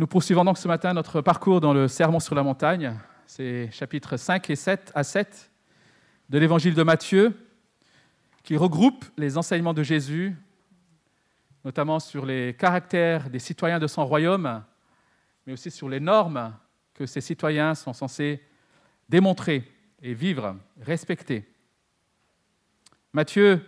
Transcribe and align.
Nous 0.00 0.06
poursuivons 0.06 0.46
donc 0.46 0.56
ce 0.56 0.66
matin 0.66 0.94
notre 0.94 1.20
parcours 1.20 1.60
dans 1.60 1.74
le 1.74 1.86
Sermon 1.86 2.20
sur 2.20 2.34
la 2.34 2.42
montagne. 2.42 2.98
C'est 3.26 3.70
chapitres 3.70 4.16
5 4.16 4.48
et 4.48 4.56
7 4.56 4.92
à 4.94 5.04
7 5.04 5.50
de 6.30 6.38
l'évangile 6.38 6.72
de 6.72 6.82
Matthieu 6.82 7.34
qui 8.42 8.56
regroupe 8.56 9.04
les 9.18 9.36
enseignements 9.36 9.74
de 9.74 9.82
Jésus, 9.82 10.34
notamment 11.66 12.00
sur 12.00 12.24
les 12.24 12.56
caractères 12.58 13.28
des 13.28 13.38
citoyens 13.38 13.78
de 13.78 13.86
son 13.86 14.06
royaume, 14.06 14.62
mais 15.46 15.52
aussi 15.52 15.70
sur 15.70 15.86
les 15.86 16.00
normes 16.00 16.54
que 16.94 17.04
ces 17.04 17.20
citoyens 17.20 17.74
sont 17.74 17.92
censés 17.92 18.42
démontrer 19.10 19.70
et 20.00 20.14
vivre, 20.14 20.56
respecter. 20.80 21.46
Matthieu 23.12 23.60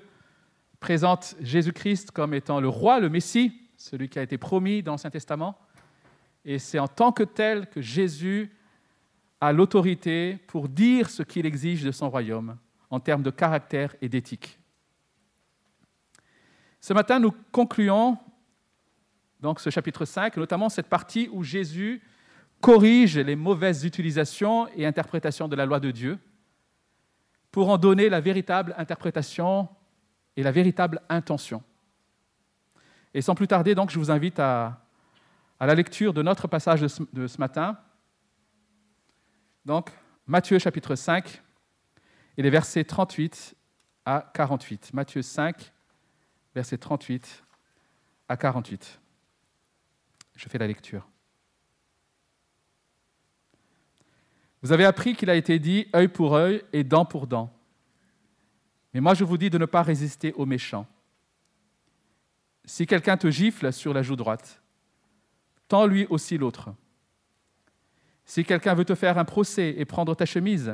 présente 0.80 1.34
Jésus-Christ 1.42 2.10
comme 2.10 2.32
étant 2.32 2.58
le 2.58 2.68
roi, 2.68 3.00
le 3.00 3.10
Messie, 3.10 3.68
celui 3.76 4.08
qui 4.08 4.18
a 4.18 4.22
été 4.22 4.38
promis 4.38 4.82
dans 4.82 4.92
l'Ancien 4.92 5.10
Testament, 5.10 5.58
et 6.44 6.58
c'est 6.58 6.78
en 6.78 6.88
tant 6.88 7.12
que 7.12 7.22
tel 7.22 7.68
que 7.68 7.80
Jésus 7.80 8.50
a 9.40 9.52
l'autorité 9.52 10.38
pour 10.46 10.68
dire 10.68 11.10
ce 11.10 11.22
qu'il 11.22 11.46
exige 11.46 11.82
de 11.84 11.90
son 11.90 12.10
royaume 12.10 12.56
en 12.90 13.00
termes 13.00 13.22
de 13.22 13.30
caractère 13.30 13.94
et 14.00 14.08
d'éthique. 14.08 14.58
Ce 16.80 16.92
matin, 16.92 17.18
nous 17.18 17.32
concluons 17.52 18.18
donc 19.40 19.60
ce 19.60 19.70
chapitre 19.70 20.04
5, 20.04 20.36
notamment 20.36 20.68
cette 20.68 20.88
partie 20.88 21.28
où 21.32 21.42
Jésus 21.42 22.02
corrige 22.60 23.18
les 23.18 23.34
mauvaises 23.34 23.84
utilisations 23.84 24.68
et 24.76 24.86
interprétations 24.86 25.48
de 25.48 25.56
la 25.56 25.66
loi 25.66 25.80
de 25.80 25.90
Dieu 25.90 26.18
pour 27.50 27.68
en 27.68 27.78
donner 27.78 28.08
la 28.08 28.20
véritable 28.20 28.74
interprétation 28.78 29.68
et 30.36 30.42
la 30.42 30.52
véritable 30.52 31.02
intention. 31.08 31.62
Et 33.14 33.20
sans 33.20 33.34
plus 33.34 33.48
tarder, 33.48 33.74
donc, 33.74 33.90
je 33.90 33.98
vous 33.98 34.10
invite 34.10 34.38
à 34.38 34.81
à 35.62 35.66
la 35.66 35.76
lecture 35.76 36.12
de 36.12 36.22
notre 36.22 36.48
passage 36.48 36.80
de 36.80 36.88
ce, 37.28 37.38
matin. 37.38 37.78
Donc, 39.64 39.92
Matthieu 40.26 40.58
chapitre 40.58 40.96
5 40.96 41.40
et 42.36 42.42
les 42.42 42.50
versets 42.50 42.82
38 42.82 43.54
à 44.04 44.28
48. 44.34 44.92
Matthieu 44.92 45.22
5, 45.22 45.72
versets 46.56 46.78
38 46.78 47.44
à 48.28 48.36
48. 48.36 49.00
Je 50.34 50.48
fais 50.48 50.58
la 50.58 50.66
lecture. 50.66 51.06
Vous 54.62 54.72
avez 54.72 54.84
appris 54.84 55.14
qu'il 55.14 55.30
a 55.30 55.36
été 55.36 55.60
dit 55.60 55.86
œil 55.94 56.08
pour 56.08 56.34
œil 56.34 56.64
et 56.72 56.82
dent 56.82 57.04
pour 57.04 57.28
dent. 57.28 57.56
Mais 58.94 59.00
moi 59.00 59.14
je 59.14 59.22
vous 59.22 59.38
dis 59.38 59.48
de 59.48 59.58
ne 59.58 59.66
pas 59.66 59.82
résister 59.82 60.32
aux 60.32 60.44
méchants. 60.44 60.88
Si 62.64 62.84
quelqu'un 62.84 63.16
te 63.16 63.30
gifle 63.30 63.72
sur 63.72 63.94
la 63.94 64.02
joue 64.02 64.16
droite, 64.16 64.61
tends 65.72 65.86
lui 65.86 66.06
aussi 66.10 66.36
l'autre. 66.36 66.74
Si 68.26 68.44
quelqu'un 68.44 68.74
veut 68.74 68.84
te 68.84 68.94
faire 68.94 69.16
un 69.16 69.24
procès 69.24 69.74
et 69.78 69.86
prendre 69.86 70.14
ta 70.14 70.26
chemise, 70.26 70.70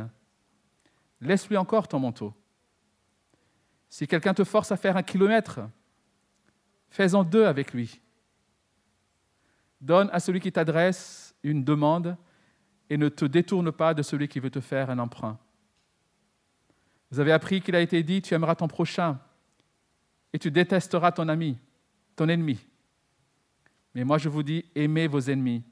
laisse-lui 1.20 1.56
encore 1.56 1.86
ton 1.86 2.00
manteau. 2.00 2.34
Si 3.88 4.08
quelqu'un 4.08 4.34
te 4.34 4.42
force 4.42 4.72
à 4.72 4.76
faire 4.76 4.96
un 4.96 5.04
kilomètre, 5.04 5.60
fais-en 6.90 7.22
deux 7.22 7.46
avec 7.46 7.72
lui. 7.72 8.00
Donne 9.80 10.10
à 10.12 10.18
celui 10.18 10.40
qui 10.40 10.50
t'adresse 10.50 11.32
une 11.44 11.62
demande 11.62 12.16
et 12.90 12.96
ne 12.96 13.08
te 13.08 13.24
détourne 13.24 13.70
pas 13.70 13.94
de 13.94 14.02
celui 14.02 14.26
qui 14.26 14.40
veut 14.40 14.50
te 14.50 14.60
faire 14.60 14.90
un 14.90 14.98
emprunt. 14.98 15.38
Vous 17.12 17.20
avez 17.20 17.30
appris 17.30 17.60
qu'il 17.60 17.76
a 17.76 17.80
été 17.80 18.02
dit, 18.02 18.20
tu 18.20 18.34
aimeras 18.34 18.56
ton 18.56 18.66
prochain 18.66 19.20
et 20.32 20.40
tu 20.40 20.50
détesteras 20.50 21.12
ton 21.12 21.28
ami, 21.28 21.56
ton 22.16 22.28
ennemi. 22.28 22.58
Mais 23.98 24.04
moi 24.04 24.16
je 24.16 24.28
vous 24.28 24.44
dis, 24.44 24.64
aimez 24.76 25.08
vos 25.08 25.18
ennemis. 25.18 25.64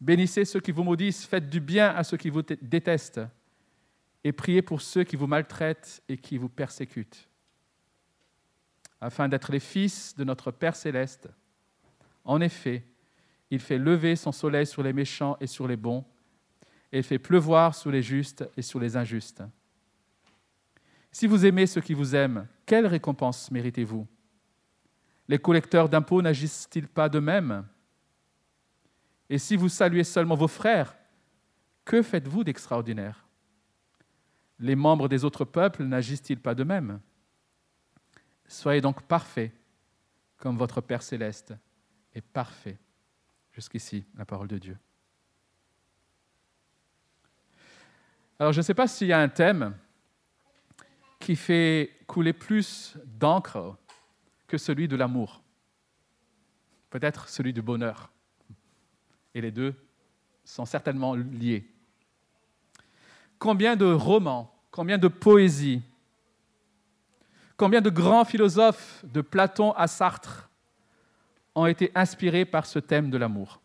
Bénissez 0.00 0.44
ceux 0.44 0.60
qui 0.60 0.70
vous 0.70 0.84
maudissent, 0.84 1.26
faites 1.26 1.50
du 1.50 1.58
bien 1.58 1.88
à 1.88 2.04
ceux 2.04 2.16
qui 2.16 2.30
vous 2.30 2.42
détestent, 2.42 3.20
et 4.22 4.30
priez 4.30 4.62
pour 4.62 4.80
ceux 4.80 5.02
qui 5.02 5.16
vous 5.16 5.26
maltraitent 5.26 6.04
et 6.08 6.16
qui 6.18 6.38
vous 6.38 6.48
persécutent, 6.48 7.28
afin 9.00 9.28
d'être 9.28 9.50
les 9.50 9.58
fils 9.58 10.14
de 10.14 10.22
notre 10.22 10.52
Père 10.52 10.76
céleste. 10.76 11.30
En 12.24 12.40
effet, 12.40 12.84
il 13.50 13.58
fait 13.58 13.76
lever 13.76 14.14
son 14.14 14.30
soleil 14.30 14.64
sur 14.64 14.84
les 14.84 14.92
méchants 14.92 15.36
et 15.40 15.48
sur 15.48 15.66
les 15.66 15.76
bons, 15.76 16.04
et 16.92 16.98
il 16.98 17.02
fait 17.02 17.18
pleuvoir 17.18 17.74
sur 17.74 17.90
les 17.90 18.02
justes 18.02 18.48
et 18.56 18.62
sur 18.62 18.78
les 18.78 18.96
injustes. 18.96 19.42
Si 21.10 21.26
vous 21.26 21.44
aimez 21.44 21.66
ceux 21.66 21.80
qui 21.80 21.94
vous 21.94 22.14
aiment, 22.14 22.46
quelle 22.66 22.86
récompense 22.86 23.50
méritez-vous? 23.50 24.06
Les 25.32 25.38
collecteurs 25.38 25.88
d'impôts 25.88 26.20
n'agissent-ils 26.20 26.86
pas 26.86 27.08
de 27.08 27.18
même 27.18 27.66
Et 29.30 29.38
si 29.38 29.56
vous 29.56 29.70
saluez 29.70 30.04
seulement 30.04 30.34
vos 30.34 30.46
frères, 30.46 30.94
que 31.86 32.02
faites-vous 32.02 32.44
d'extraordinaire? 32.44 33.24
Les 34.58 34.76
membres 34.76 35.08
des 35.08 35.24
autres 35.24 35.46
peuples 35.46 35.84
n'agissent-ils 35.84 36.38
pas 36.38 36.54
de 36.54 36.64
même 36.64 37.00
Soyez 38.46 38.82
donc 38.82 39.00
parfaits, 39.04 39.52
comme 40.36 40.58
votre 40.58 40.82
Père 40.82 41.02
céleste 41.02 41.54
est 42.14 42.20
parfait. 42.20 42.78
Jusqu'ici, 43.52 44.04
la 44.18 44.26
parole 44.26 44.48
de 44.48 44.58
Dieu. 44.58 44.76
Alors, 48.38 48.52
je 48.52 48.58
ne 48.58 48.62
sais 48.62 48.74
pas 48.74 48.86
s'il 48.86 49.08
y 49.08 49.14
a 49.14 49.20
un 49.20 49.30
thème 49.30 49.74
qui 51.18 51.36
fait 51.36 52.00
couler 52.06 52.34
plus 52.34 52.98
d'encre 53.06 53.78
que 54.52 54.58
celui 54.58 54.86
de 54.86 54.96
l'amour, 54.96 55.42
peut-être 56.90 57.26
celui 57.30 57.54
du 57.54 57.62
bonheur. 57.62 58.12
Et 59.34 59.40
les 59.40 59.50
deux 59.50 59.74
sont 60.44 60.66
certainement 60.66 61.14
liés. 61.14 61.66
Combien 63.38 63.76
de 63.76 63.86
romans, 63.86 64.54
combien 64.70 64.98
de 64.98 65.08
poésies, 65.08 65.80
combien 67.56 67.80
de 67.80 67.88
grands 67.88 68.26
philosophes, 68.26 69.02
de 69.06 69.22
Platon 69.22 69.72
à 69.72 69.86
Sartre, 69.86 70.50
ont 71.54 71.64
été 71.64 71.90
inspirés 71.94 72.44
par 72.44 72.66
ce 72.66 72.78
thème 72.78 73.08
de 73.08 73.16
l'amour? 73.16 73.58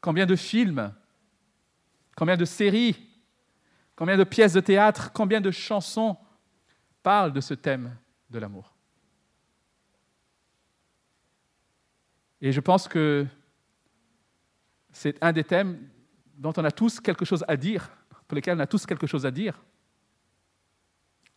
Combien 0.00 0.24
de 0.24 0.34
films, 0.34 0.94
combien 2.16 2.38
de 2.38 2.46
séries, 2.46 2.96
combien 3.96 4.16
de 4.16 4.24
pièces 4.24 4.54
de 4.54 4.60
théâtre, 4.60 5.12
combien 5.12 5.42
de 5.42 5.50
chansons 5.50 6.16
parlent 7.02 7.34
de 7.34 7.42
ce 7.42 7.52
thème 7.52 7.94
de 8.30 8.38
l'amour? 8.38 8.73
Et 12.44 12.52
je 12.52 12.60
pense 12.60 12.86
que 12.86 13.26
c'est 14.92 15.16
un 15.24 15.32
des 15.32 15.44
thèmes 15.44 15.88
dont 16.36 16.52
on 16.58 16.64
a 16.64 16.70
tous 16.70 17.00
quelque 17.00 17.24
chose 17.24 17.42
à 17.48 17.56
dire, 17.56 17.90
pour 18.28 18.34
lesquels 18.34 18.58
on 18.58 18.60
a 18.60 18.66
tous 18.66 18.84
quelque 18.84 19.06
chose 19.06 19.24
à 19.24 19.30
dire. 19.30 19.58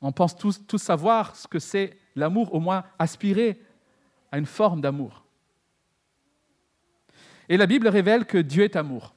On 0.01 0.12
pense 0.12 0.35
tous, 0.35 0.59
savoir 0.75 1.34
ce 1.38 1.47
que 1.47 1.59
c'est 1.59 1.97
l'amour, 2.13 2.53
au 2.53 2.59
moins 2.59 2.84
aspirer 3.00 3.57
à 4.34 4.38
une 4.38 4.46
forme 4.46 4.81
d'amour. 4.81 5.23
Et 7.47 7.56
la 7.56 7.67
Bible 7.67 7.88
révèle 7.88 8.25
que 8.25 8.40
Dieu 8.40 8.66
est 8.66 8.75
amour. 8.75 9.16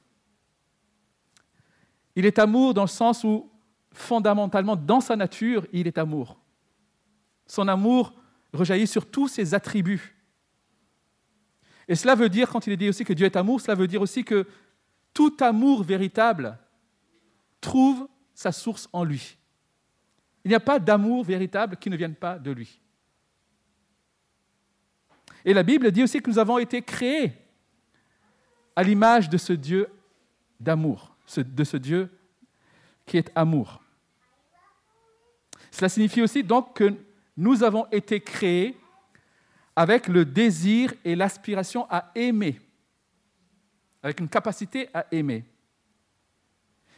Il 2.15 2.25
est 2.25 2.39
amour 2.39 2.73
dans 2.73 2.83
le 2.83 2.87
sens 2.87 3.25
où, 3.25 3.51
fondamentalement, 3.91 4.77
dans 4.77 5.01
sa 5.01 5.17
nature, 5.17 5.67
il 5.73 5.87
est 5.87 5.97
amour. 5.97 6.39
Son 7.47 7.67
amour 7.67 8.13
rejaillit 8.53 8.87
sur 8.87 9.11
tous 9.11 9.27
ses 9.27 9.53
attributs. 9.53 10.20
Et 11.91 11.95
cela 11.95 12.15
veut 12.15 12.29
dire, 12.29 12.47
quand 12.47 12.65
il 12.67 12.71
est 12.71 12.77
dit 12.77 12.87
aussi 12.87 13.03
que 13.03 13.11
Dieu 13.11 13.25
est 13.25 13.35
amour, 13.35 13.59
cela 13.59 13.75
veut 13.75 13.85
dire 13.85 14.01
aussi 14.01 14.23
que 14.23 14.47
tout 15.13 15.35
amour 15.41 15.83
véritable 15.83 16.57
trouve 17.59 18.07
sa 18.33 18.53
source 18.53 18.87
en 18.93 19.03
lui. 19.03 19.37
Il 20.45 20.47
n'y 20.47 20.55
a 20.55 20.61
pas 20.61 20.79
d'amour 20.79 21.25
véritable 21.25 21.75
qui 21.75 21.89
ne 21.89 21.97
vienne 21.97 22.15
pas 22.15 22.39
de 22.39 22.49
lui. 22.51 22.79
Et 25.43 25.53
la 25.53 25.63
Bible 25.63 25.91
dit 25.91 26.01
aussi 26.01 26.21
que 26.21 26.29
nous 26.29 26.39
avons 26.39 26.59
été 26.59 26.81
créés 26.81 27.33
à 28.73 28.83
l'image 28.83 29.27
de 29.27 29.37
ce 29.37 29.51
Dieu 29.51 29.89
d'amour, 30.61 31.17
de 31.35 31.63
ce 31.65 31.75
Dieu 31.75 32.09
qui 33.05 33.17
est 33.17 33.29
amour. 33.35 33.83
Cela 35.71 35.89
signifie 35.89 36.21
aussi 36.21 36.41
donc 36.41 36.73
que 36.73 36.95
nous 37.35 37.63
avons 37.63 37.85
été 37.91 38.21
créés 38.21 38.77
avec 39.75 40.07
le 40.07 40.25
désir 40.25 40.93
et 41.03 41.15
l'aspiration 41.15 41.87
à 41.89 42.11
aimer, 42.15 42.59
avec 44.03 44.19
une 44.19 44.29
capacité 44.29 44.89
à 44.93 45.05
aimer. 45.11 45.45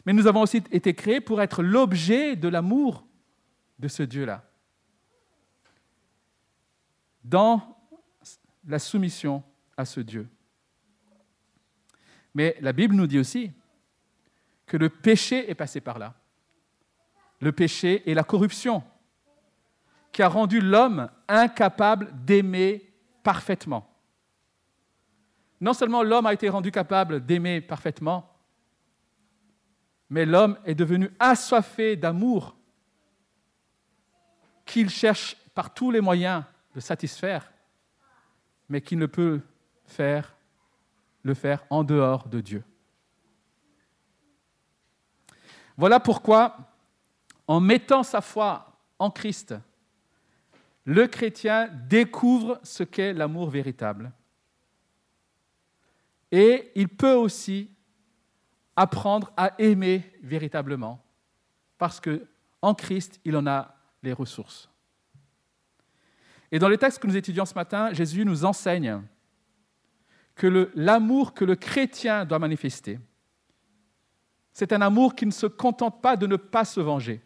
Mais 0.06 0.14
nous 0.14 0.28
avons 0.28 0.42
aussi 0.42 0.64
été 0.72 0.94
créés 0.94 1.22
pour 1.22 1.42
être 1.42 1.64
l'objet 1.64 2.36
de 2.36 2.48
l'amour 2.48 3.06
de 3.80 3.88
ce 3.88 4.04
Dieu-là, 4.04 4.44
dans 7.24 7.78
la 8.66 8.80
soumission 8.80 9.44
à 9.78 9.86
ce 9.86 10.00
Dieu. 10.00 10.28
Mais 12.34 12.58
la 12.62 12.74
Bible 12.74 12.96
nous 12.96 13.08
dit 13.08 13.20
aussi 13.20 13.52
que 14.66 14.78
le 14.78 14.90
péché 14.90 15.50
est 15.50 15.56
passé 15.56 15.82
par 15.82 16.00
là. 16.00 16.16
Le 17.40 17.52
péché 17.52 18.10
et 18.10 18.14
la 18.14 18.24
corruption 18.24 18.84
qui 20.14 20.22
a 20.22 20.30
rendu 20.30 20.62
l'homme 20.62 21.10
incapable 21.28 22.10
d'aimer 22.24 22.94
parfaitement. 23.24 23.90
non 25.60 25.74
seulement 25.74 26.04
l'homme 26.04 26.26
a 26.26 26.34
été 26.34 26.50
rendu 26.50 26.72
capable 26.72 27.26
d'aimer 27.26 27.62
parfaitement, 27.62 28.30
mais 30.10 30.26
l'homme 30.26 30.58
est 30.66 30.76
devenu 30.76 31.10
assoiffé 31.20 31.96
d'amour 31.96 32.56
qu'il 34.66 34.90
cherche 34.90 35.38
par 35.54 35.74
tous 35.74 35.90
les 35.90 36.02
moyens 36.02 36.44
de 36.76 36.80
satisfaire, 36.82 37.52
mais 38.68 38.82
qu'il 38.82 39.00
ne 39.00 39.06
peut 39.06 39.42
faire, 39.86 40.36
le 41.22 41.34
faire 41.34 41.66
en 41.70 41.84
dehors 41.84 42.28
de 42.28 42.42
Dieu. 42.42 42.64
Voilà 45.78 46.00
pourquoi, 46.00 46.58
en 47.48 47.62
mettant 47.62 48.04
sa 48.04 48.20
foi 48.20 48.78
en 49.00 49.10
Christ, 49.10 49.56
le 50.86 51.08
chrétien 51.08 51.70
découvre 51.88 52.60
ce 52.64 52.84
qu'est 52.84 53.14
l'amour 53.14 53.50
véritable. 53.50 54.12
Et 56.32 56.72
il 56.76 56.90
peut 56.90 57.14
aussi 57.14 57.70
apprendre 58.76 59.32
à 59.38 59.54
aimer 59.60 60.04
véritablement, 60.22 61.04
parce 61.78 62.00
que 62.00 62.26
en 62.62 62.74
Christ, 62.74 63.20
il 63.24 63.36
en 63.38 63.46
a 63.46 63.76
les 64.02 64.14
ressources. 64.14 64.70
Et 66.52 66.60
dans 66.60 66.70
les 66.70 66.78
textes 66.78 67.00
que 67.00 67.08
nous 67.08 67.18
étudions 67.18 67.46
ce 67.46 67.56
matin, 67.56 67.94
Jésus 67.94 68.26
nous 68.26 68.46
enseigne 68.46 69.02
que 70.36 70.72
l'amour 70.76 71.34
que 71.34 71.46
le 71.46 71.56
chrétien 71.56 72.26
doit 72.26 72.40
manifester, 72.40 73.00
c'est 74.52 74.72
un 74.72 74.82
amour 74.82 75.16
qui 75.16 75.26
ne 75.26 75.32
se 75.32 75.48
contente 75.48 76.02
pas 76.02 76.16
de 76.16 76.28
ne 76.28 76.36
pas 76.36 76.66
se 76.66 76.80
venger, 76.80 77.22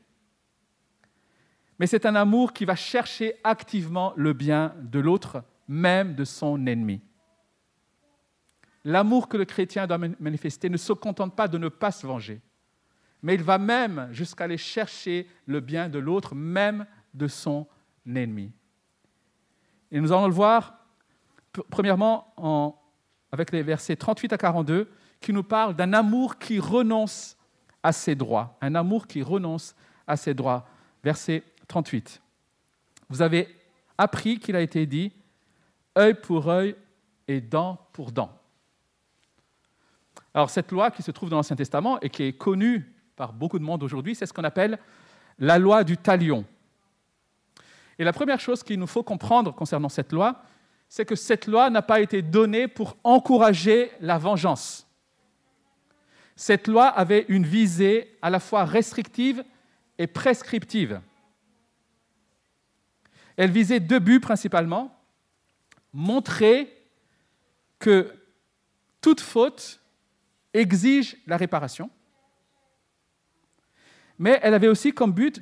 mais 1.79 1.87
c'est 1.87 2.05
un 2.05 2.15
amour 2.15 2.53
qui 2.53 2.65
va 2.65 2.75
chercher 2.75 3.35
activement 3.43 4.13
le 4.15 4.33
bien 4.33 4.73
de 4.81 4.99
l'autre, 4.99 5.43
même 5.67 6.15
de 6.15 6.23
son 6.23 6.65
ennemi. 6.65 7.01
L'amour 8.83 9.27
que 9.27 9.37
le 9.37 9.45
chrétien 9.45 9.85
doit 9.85 9.99
manifester 10.19 10.69
ne 10.69 10.77
se 10.77 10.93
contente 10.93 11.35
pas 11.35 11.47
de 11.47 11.57
ne 11.57 11.69
pas 11.69 11.91
se 11.91 12.07
venger, 12.07 12.41
mais 13.21 13.35
il 13.35 13.43
va 13.43 13.57
même 13.57 14.07
jusqu'à 14.11 14.45
aller 14.45 14.57
chercher 14.57 15.27
le 15.45 15.59
bien 15.59 15.89
de 15.89 15.99
l'autre, 15.99 16.35
même 16.35 16.85
de 17.13 17.27
son 17.27 17.67
ennemi. 18.05 18.51
Et 19.91 19.99
nous 19.99 20.11
allons 20.11 20.27
le 20.27 20.33
voir, 20.33 20.85
premièrement, 21.69 22.33
avec 23.31 23.51
les 23.51 23.63
versets 23.63 23.95
38 23.95 24.33
à 24.33 24.37
42, 24.37 24.89
qui 25.19 25.33
nous 25.33 25.43
parlent 25.43 25.75
d'un 25.75 25.93
amour 25.93 26.37
qui 26.37 26.59
renonce 26.59 27.37
à 27.83 27.91
ses 27.91 28.15
droits. 28.15 28.57
Un 28.61 28.75
amour 28.75 29.07
qui 29.07 29.21
renonce 29.21 29.75
à 30.05 30.15
ses 30.15 30.33
droits. 30.33 30.67
Verset 31.03 31.43
38. 31.67 32.21
Vous 33.09 33.21
avez 33.21 33.47
appris 33.97 34.39
qu'il 34.39 34.55
a 34.55 34.61
été 34.61 34.85
dit 34.85 35.11
œil 35.97 36.13
pour 36.13 36.49
œil 36.49 36.75
et 37.27 37.41
dent 37.41 37.79
pour 37.93 38.11
dent. 38.11 38.31
Alors 40.33 40.49
cette 40.49 40.71
loi 40.71 40.91
qui 40.91 41.01
se 41.01 41.11
trouve 41.11 41.29
dans 41.29 41.37
l'Ancien 41.37 41.55
Testament 41.55 41.99
et 42.01 42.09
qui 42.09 42.23
est 42.23 42.33
connue 42.33 42.93
par 43.15 43.33
beaucoup 43.33 43.57
de 43.57 43.63
monde 43.63 43.83
aujourd'hui, 43.83 44.13
c'est 44.15 44.25
ce 44.25 44.33
qu'on 44.33 44.43
appelle 44.43 44.77
la 45.39 45.57
loi 45.57 45.83
du 45.83 45.97
talion. 45.97 46.45
Et 47.99 48.03
la 48.03 48.13
première 48.13 48.39
chose 48.39 48.63
qu'il 48.63 48.79
nous 48.79 48.87
faut 48.87 49.03
comprendre 49.03 49.53
concernant 49.53 49.89
cette 49.89 50.13
loi, 50.13 50.43
c'est 50.87 51.05
que 51.05 51.15
cette 51.15 51.47
loi 51.47 51.69
n'a 51.69 51.81
pas 51.81 51.99
été 51.99 52.21
donnée 52.21 52.67
pour 52.67 52.95
encourager 53.03 53.91
la 53.99 54.17
vengeance. 54.17 54.87
Cette 56.35 56.67
loi 56.67 56.85
avait 56.85 57.25
une 57.29 57.45
visée 57.45 58.15
à 58.21 58.29
la 58.29 58.39
fois 58.39 58.63
restrictive 58.63 59.43
et 59.97 60.05
prescriptive. 60.05 61.01
Elle 63.37 63.51
visait 63.51 63.79
deux 63.79 63.99
buts 63.99 64.19
principalement. 64.19 64.93
Montrer 65.93 66.75
que 67.79 68.13
toute 68.99 69.21
faute 69.21 69.79
exige 70.53 71.15
la 71.27 71.37
réparation, 71.37 71.89
mais 74.17 74.39
elle 74.41 74.53
avait 74.53 74.67
aussi 74.67 74.91
comme 74.93 75.11
but 75.11 75.39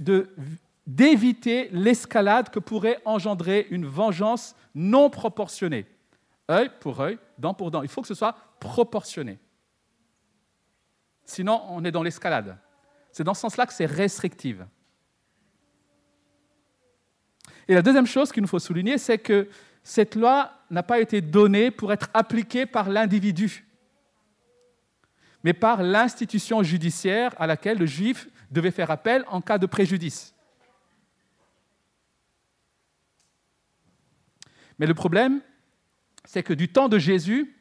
d'éviter 0.86 1.70
l'escalade 1.72 2.50
que 2.50 2.60
pourrait 2.60 3.02
engendrer 3.06 3.68
une 3.70 3.86
vengeance 3.86 4.56
non 4.74 5.10
proportionnée. 5.10 5.86
œil 6.52 6.70
pour 6.80 7.00
œil, 7.00 7.18
dent 7.38 7.54
pour 7.54 7.72
dent. 7.72 7.82
Il 7.82 7.88
faut 7.88 8.02
que 8.02 8.08
ce 8.08 8.14
soit 8.14 8.36
proportionné. 8.60 9.40
Sinon, 11.24 11.64
on 11.70 11.84
est 11.84 11.92
dans 11.92 12.04
l'escalade. 12.04 12.58
C'est 13.12 13.24
dans 13.24 13.34
ce 13.34 13.42
sens-là 13.42 13.66
que 13.66 13.74
c'est 13.74 13.86
restrictive. 13.86 14.68
Et 17.68 17.74
la 17.74 17.82
deuxième 17.82 18.06
chose 18.06 18.32
qu'il 18.32 18.42
nous 18.42 18.48
faut 18.48 18.60
souligner, 18.60 18.98
c'est 18.98 19.18
que 19.18 19.50
cette 19.84 20.16
loi 20.16 20.52
n'a 20.70 20.84
pas 20.84 21.00
été 21.00 21.22
donnée 21.22 21.72
pour 21.72 21.94
être 21.94 22.10
appliquée 22.14 22.66
par 22.66 22.90
l'individu, 22.90 23.66
mais 25.44 25.54
par 25.54 25.84
l'institution 25.84 26.64
judiciaire 26.64 27.34
à 27.38 27.48
laquelle 27.48 27.78
le 27.78 27.86
juif 27.86 28.28
devait 28.52 28.72
faire 28.72 28.92
appel 28.92 29.24
en 29.28 29.42
cas 29.42 29.58
de 29.58 29.66
préjudice. 29.66 30.34
Mais 34.78 34.86
le 34.86 34.94
problème, 34.94 35.42
c'est 36.26 36.44
que 36.44 36.54
du 36.54 36.68
temps 36.68 36.90
de 36.90 36.98
Jésus, 36.98 37.56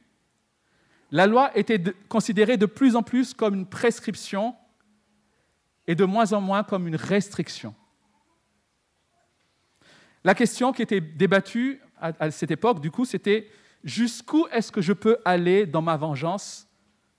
la 1.10 1.26
loi 1.26 1.56
était 1.56 1.80
considérée 2.08 2.56
de 2.56 2.66
plus 2.66 2.96
en 2.96 3.02
plus 3.02 3.34
comme 3.34 3.54
une 3.54 3.66
prescription 3.66 4.56
et 5.86 5.94
de 5.94 6.04
moins 6.04 6.32
en 6.32 6.40
moins 6.40 6.64
comme 6.64 6.88
une 6.88 6.96
restriction. 6.96 7.74
La 10.24 10.34
question 10.34 10.72
qui 10.72 10.82
était 10.82 11.02
débattue 11.02 11.80
à, 12.00 12.30
cette 12.30 12.50
époque, 12.50 12.80
du 12.80 12.90
coup, 12.90 13.04
c'était 13.04 13.48
jusqu'où 13.82 14.46
est-ce 14.50 14.72
que 14.72 14.80
je 14.80 14.92
peux 14.92 15.18
aller 15.24 15.66
dans 15.66 15.82
ma 15.82 15.96
vengeance 15.96 16.66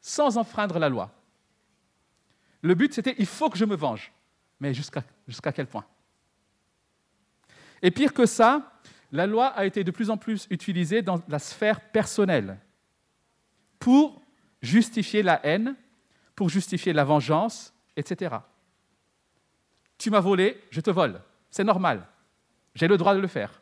sans 0.02 0.38
enfreindre 0.38 0.80
la 0.80 0.90
loi? 0.90 1.12
Le 2.62 2.74
but, 2.74 2.94
c'était 2.94 3.16
il 3.20 3.28
faut 3.28 3.50
que 3.50 3.58
je 3.58 3.66
me 3.66 3.76
venge. 3.76 4.12
Mais 4.60 4.74
jusqu'à 4.74 5.52
quel 5.54 5.68
point? 5.68 5.86
Et 7.82 7.92
pire 7.92 8.14
que 8.14 8.26
ça, 8.26 8.82
la 9.12 9.28
loi 9.28 9.48
a 9.48 9.66
été 9.66 9.84
de 9.84 9.92
plus 9.92 10.10
en 10.10 10.18
plus 10.18 10.48
utilisée 10.50 11.02
dans 11.02 11.22
la 11.28 11.40
sphère 11.40 11.80
personnelle 11.92 12.60
pour 13.78 14.22
justifier 14.62 15.22
la 15.22 15.46
haine, 15.46 15.76
pour 16.36 16.50
justifier 16.50 16.94
la 16.94 17.04
vengeance, 17.04 17.74
etc. 17.96 18.36
Tu 19.98 20.10
m'as 20.10 20.20
volé, 20.20 20.62
je 20.72 20.82
te 20.82 20.90
vole. 20.90 21.22
C'est 21.52 21.64
normal. 21.64 22.08
J'ai 22.76 22.88
le 22.88 22.98
droit 22.98 23.16
de 23.16 23.20
le 23.20 23.28
faire. 23.28 23.62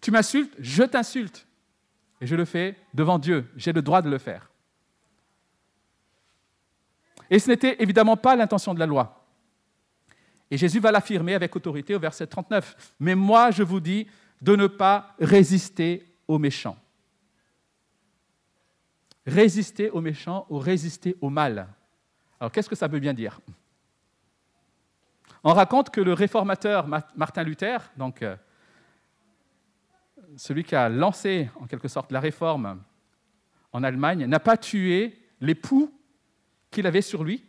Tu 0.00 0.10
m'insultes, 0.10 0.54
je 0.58 0.82
t'insulte. 0.82 1.46
Et 2.20 2.26
je 2.26 2.34
le 2.34 2.44
fais 2.44 2.76
devant 2.94 3.18
Dieu. 3.18 3.50
J'ai 3.56 3.72
le 3.72 3.82
droit 3.82 4.02
de 4.02 4.10
le 4.10 4.18
faire. 4.18 4.50
Et 7.30 7.38
ce 7.38 7.48
n'était 7.48 7.80
évidemment 7.82 8.16
pas 8.16 8.34
l'intention 8.34 8.74
de 8.74 8.80
la 8.80 8.86
loi. 8.86 9.24
Et 10.50 10.58
Jésus 10.58 10.80
va 10.80 10.90
l'affirmer 10.90 11.34
avec 11.34 11.54
autorité 11.54 11.94
au 11.94 12.00
verset 12.00 12.26
39. 12.26 12.94
Mais 12.98 13.14
moi, 13.14 13.50
je 13.50 13.62
vous 13.62 13.80
dis 13.80 14.08
de 14.40 14.56
ne 14.56 14.66
pas 14.66 15.14
résister 15.20 16.04
aux 16.26 16.38
méchants. 16.38 16.76
Résister 19.26 19.90
aux 19.90 20.00
méchants 20.00 20.46
ou 20.50 20.58
résister 20.58 21.16
au 21.20 21.30
mal. 21.30 21.68
Alors 22.40 22.50
qu'est-ce 22.50 22.68
que 22.68 22.74
ça 22.74 22.88
veut 22.88 22.98
bien 22.98 23.14
dire? 23.14 23.40
On 25.44 25.52
raconte 25.52 25.90
que 25.90 26.00
le 26.00 26.12
réformateur 26.12 26.86
Martin 26.86 27.42
Luther, 27.42 27.78
euh, 28.22 28.36
celui 30.36 30.64
qui 30.64 30.74
a 30.74 30.88
lancé 30.88 31.50
en 31.56 31.66
quelque 31.66 31.88
sorte 31.88 32.12
la 32.12 32.20
réforme 32.20 32.82
en 33.72 33.82
Allemagne, 33.82 34.26
n'a 34.26 34.40
pas 34.40 34.56
tué 34.56 35.18
l'époux 35.40 35.92
qu'il 36.70 36.86
avait 36.86 37.02
sur 37.02 37.24
lui, 37.24 37.44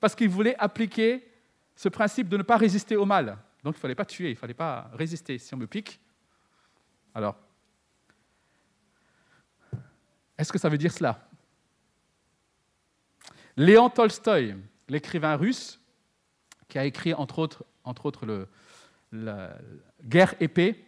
parce 0.00 0.14
qu'il 0.14 0.28
voulait 0.28 0.56
appliquer 0.58 1.26
ce 1.74 1.88
principe 1.88 2.28
de 2.28 2.36
ne 2.36 2.42
pas 2.42 2.56
résister 2.56 2.96
au 2.96 3.04
mal. 3.04 3.38
Donc 3.64 3.74
il 3.74 3.78
ne 3.78 3.80
fallait 3.80 3.94
pas 3.94 4.04
tuer, 4.04 4.28
il 4.28 4.34
ne 4.34 4.38
fallait 4.38 4.54
pas 4.54 4.90
résister. 4.92 5.38
Si 5.38 5.52
on 5.52 5.58
me 5.58 5.66
pique, 5.66 6.00
alors, 7.14 7.36
est-ce 10.38 10.52
que 10.52 10.58
ça 10.58 10.68
veut 10.68 10.78
dire 10.78 10.92
cela? 10.92 11.28
Léon 13.56 13.88
Tolstoï, 13.88 14.54
l'écrivain 14.88 15.34
russe, 15.36 15.80
qui 16.68 16.78
a 16.78 16.84
écrit 16.84 17.14
entre 17.14 17.38
autres, 17.38 17.64
entre 17.84 18.06
autres 18.06 18.26
le, 18.26 18.48
la 19.12 19.50
Guerre 20.04 20.34
épée, 20.40 20.84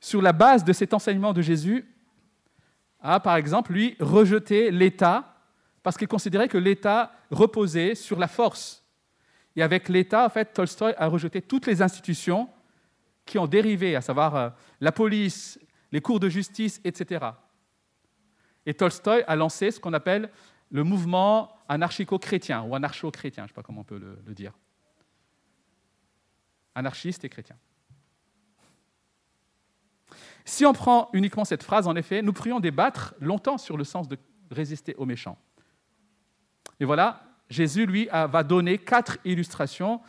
sur 0.00 0.20
la 0.20 0.32
base 0.32 0.64
de 0.64 0.72
cet 0.72 0.92
enseignement 0.92 1.32
de 1.32 1.42
Jésus, 1.42 1.86
a 3.00 3.20
par 3.20 3.36
exemple, 3.36 3.72
lui, 3.72 3.96
rejeté 4.00 4.70
l'État 4.70 5.34
parce 5.82 5.98
qu'il 5.98 6.08
considérait 6.08 6.48
que 6.48 6.58
l'État 6.58 7.12
reposait 7.30 7.94
sur 7.94 8.18
la 8.18 8.26
force. 8.26 8.82
Et 9.54 9.62
avec 9.62 9.88
l'État, 9.88 10.24
en 10.24 10.30
fait, 10.30 10.52
Tolstoï 10.52 10.94
a 10.96 11.06
rejeté 11.06 11.42
toutes 11.42 11.66
les 11.66 11.82
institutions 11.82 12.48
qui 13.26 13.38
ont 13.38 13.46
dérivé, 13.46 13.94
à 13.94 14.00
savoir 14.00 14.34
euh, 14.34 14.48
la 14.80 14.92
police, 14.92 15.60
les 15.92 16.00
cours 16.00 16.20
de 16.20 16.28
justice, 16.28 16.80
etc. 16.84 17.26
Et 18.66 18.74
Tolstoï 18.74 19.24
a 19.26 19.36
lancé 19.36 19.70
ce 19.70 19.78
qu'on 19.78 19.92
appelle 19.92 20.30
le 20.70 20.82
mouvement 20.84 21.53
anarchico-chrétien 21.68 22.62
ou 22.62 22.74
anarcho-chrétien, 22.74 23.44
je 23.44 23.44
ne 23.44 23.48
sais 23.48 23.54
pas 23.54 23.62
comment 23.62 23.80
on 23.82 23.84
peut 23.84 23.98
le, 23.98 24.34
dire. 24.34 24.52
Anarchiste 26.74 27.24
et 27.24 27.28
chrétien. 27.28 27.56
Si 30.44 30.66
on 30.66 30.72
prend 30.72 31.08
uniquement 31.12 31.44
cette 31.44 31.62
phrase, 31.62 31.88
en 31.88 31.96
effet, 31.96 32.20
nous 32.20 32.32
pourrions 32.32 32.60
débattre 32.60 33.14
longtemps 33.20 33.58
sur 33.58 33.76
le 33.76 33.84
sens 33.84 34.08
de 34.08 34.18
résister 34.50 34.94
aux 34.96 35.06
méchants. 35.06 35.38
Et 36.80 36.84
voilà, 36.84 37.22
Jésus, 37.48 37.86
lui, 37.86 38.08
va 38.10 38.42
donner 38.42 38.78
quatre 38.78 39.18
illustrations 39.24 40.00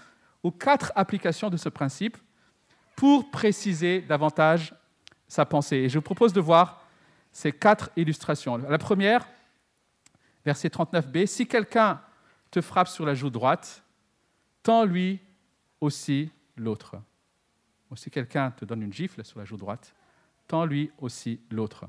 ou 0.44 0.52
quatre 0.52 0.92
applications 0.96 1.50
de 1.50 1.58
ce 1.58 1.70
principe 1.70 2.18
pour 2.96 3.30
préciser 3.32 4.02
davantage 4.02 4.74
sa 5.28 5.46
pensée. 5.46 5.78
Et 5.78 5.90
je 5.90 5.98
vous 5.98 6.04
propose 6.04 6.34
de 6.34 6.42
voir 6.42 6.82
ces 7.32 7.52
quatre 7.52 7.90
illustrations. 7.96 8.58
La 8.58 8.78
première, 8.78 9.28
verset 10.46 10.70
39b, 10.70 11.25
si 11.25 11.48
quelqu'un 11.48 12.02
te 12.52 12.62
frappe 12.62 12.88
sur 12.88 13.06
la 13.06 13.16
joue 13.16 13.30
droite, 13.30 13.84
tends-lui 14.64 15.20
aussi 15.82 16.32
l'autre. 16.56 16.96
Ou 17.92 17.96
si 17.96 18.10
quelqu'un 18.10 18.52
te 18.52 18.64
donne 18.64 18.84
une 18.84 18.94
gifle 18.94 19.25
sur 19.25 19.40
la 19.40 19.46
joue 19.46 19.58
droite, 19.58 19.96
tends-lui 20.48 20.92
aussi 21.00 21.42
l'autre. 21.50 21.86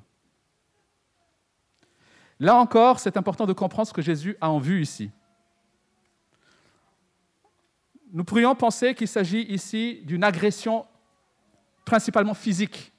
Là 2.38 2.56
encore, 2.56 3.00
c'est 3.00 3.16
important 3.16 3.46
de 3.46 3.52
comprendre 3.52 3.88
ce 3.88 3.92
que 3.92 4.02
Jésus 4.02 4.36
a 4.40 4.50
en 4.50 4.58
vue 4.58 4.82
ici. 4.82 5.10
Nous 8.12 8.24
pourrions 8.24 8.54
penser 8.54 8.94
qu'il 8.94 9.08
s'agit 9.08 9.42
ici 9.42 10.00
d'une 10.04 10.24
agression 10.24 10.86
principalement 11.84 12.34
physique, 12.34 12.92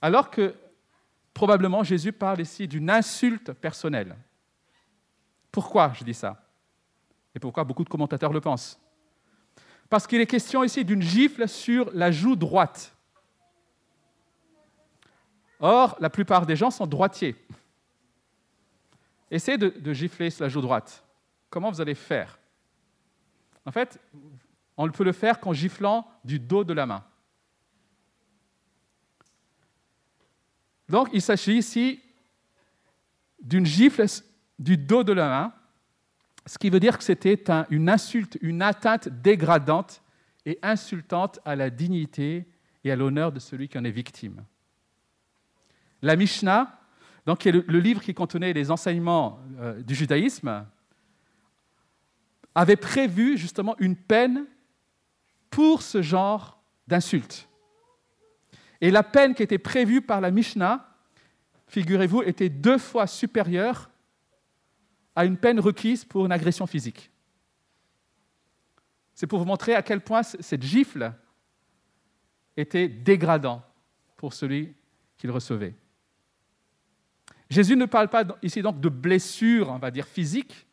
alors 0.00 0.30
que 0.30 0.54
probablement 1.40 1.82
Jésus 1.82 2.12
parle 2.12 2.42
ici 2.42 2.68
d'une 2.68 2.90
insulte 2.90 3.54
personnelle. 3.54 4.14
Pourquoi 5.50 5.90
je 5.94 6.04
dis 6.04 6.12
ça? 6.12 6.36
Et 7.34 7.38
pourquoi 7.38 7.64
beaucoup 7.64 7.82
de 7.82 7.88
commentateurs 7.88 8.34
le 8.34 8.42
pensent? 8.42 8.78
Parce 9.88 10.06
qu'il 10.06 10.20
est 10.20 10.26
question 10.26 10.62
ici 10.62 10.84
d'une 10.84 11.00
gifle 11.00 11.48
sur 11.48 11.90
la 11.94 12.10
joue 12.10 12.36
droite. 12.36 12.94
Or, 15.60 15.96
la 15.98 16.10
plupart 16.10 16.44
des 16.44 16.56
gens 16.56 16.70
sont 16.70 16.86
droitiers. 16.86 17.34
Essayez 19.30 19.56
de, 19.56 19.92
gifler 19.94 20.28
sur 20.28 20.44
la 20.44 20.50
joue 20.50 20.60
droite. 20.60 21.02
Comment 21.48 21.70
vous 21.70 21.80
allez 21.80 21.94
faire? 21.94 22.38
En 23.64 23.72
fait, 23.72 23.98
on 24.76 24.90
peut 24.90 25.04
le 25.04 25.12
faire 25.12 25.40
qu'en 25.40 25.54
giflant 25.54 26.06
du 26.22 26.38
dos 26.38 26.64
de 26.64 26.74
la 26.74 26.84
main. 26.84 27.02
Donc, 30.90 31.08
il 31.12 31.22
s'agit 31.22 31.56
ici 31.56 32.00
d'une 33.40 33.64
gifle 33.64 34.04
du 34.58 34.76
dos 34.76 35.04
de 35.04 35.12
la 35.12 35.28
main, 35.28 35.52
ce 36.46 36.58
qui 36.58 36.68
veut 36.68 36.80
dire 36.80 36.98
que 36.98 37.04
c'était 37.04 37.42
une 37.70 37.88
insulte, 37.88 38.36
une 38.40 38.60
atteinte 38.60 39.08
dégradante 39.08 40.02
et 40.44 40.58
insultante 40.62 41.38
à 41.44 41.54
la 41.54 41.70
dignité 41.70 42.48
et 42.82 42.90
à 42.90 42.96
l'honneur 42.96 43.30
de 43.30 43.38
celui 43.38 43.68
qui 43.68 43.78
en 43.78 43.84
est 43.84 43.90
victime. 43.92 44.44
La 46.02 46.16
Mishnah, 46.16 46.80
donc, 47.24 47.38
qui 47.38 47.50
est 47.50 47.52
le, 47.52 47.78
livre 47.78 48.02
qui 48.02 48.12
contenait 48.12 48.52
les 48.52 48.72
enseignements 48.72 49.38
euh, 49.60 49.80
du 49.82 49.94
judaïsme, 49.94 50.66
avait 52.52 52.76
prévu 52.76 53.38
justement 53.38 53.76
une 53.78 53.94
peine 53.94 54.44
pour 55.50 55.82
ce 55.82 56.02
genre 56.02 56.60
d'insulte. 56.88 57.49
Et 58.80 58.90
la 58.90 59.02
peine 59.02 59.34
qui 59.34 59.42
était 59.42 59.58
prévue 59.58 60.00
par 60.00 60.20
la 60.20 60.30
Mishnah, 60.30 60.88
figurez-vous, 61.68 62.22
était 62.22 62.48
deux 62.48 62.78
fois 62.78 63.06
supérieure 63.06 63.90
à 65.14 65.24
une 65.24 65.36
peine 65.36 65.60
requise 65.60 66.04
pour 66.04 66.24
une 66.24 66.32
agression 66.32 66.66
physique. 66.66 67.10
C'est 69.14 69.26
pour 69.26 69.38
vous 69.38 69.44
montrer 69.44 69.74
à 69.74 69.82
quel 69.82 70.00
point 70.00 70.22
cette 70.22 70.62
gifle 70.62 71.12
était 72.56 72.88
dégradant 72.88 73.62
pour 74.16 74.32
celui 74.32 74.74
qu'il 75.18 75.30
recevait. 75.30 75.74
Jésus 77.50 77.76
ne 77.76 77.84
parle 77.84 78.08
pas 78.08 78.24
ici 78.42 78.62
donc 78.62 78.80
de 78.80 78.88
blessure, 78.88 79.68
on 79.70 79.78
va 79.78 79.90
dire 79.90 80.06
physique, 80.06 80.66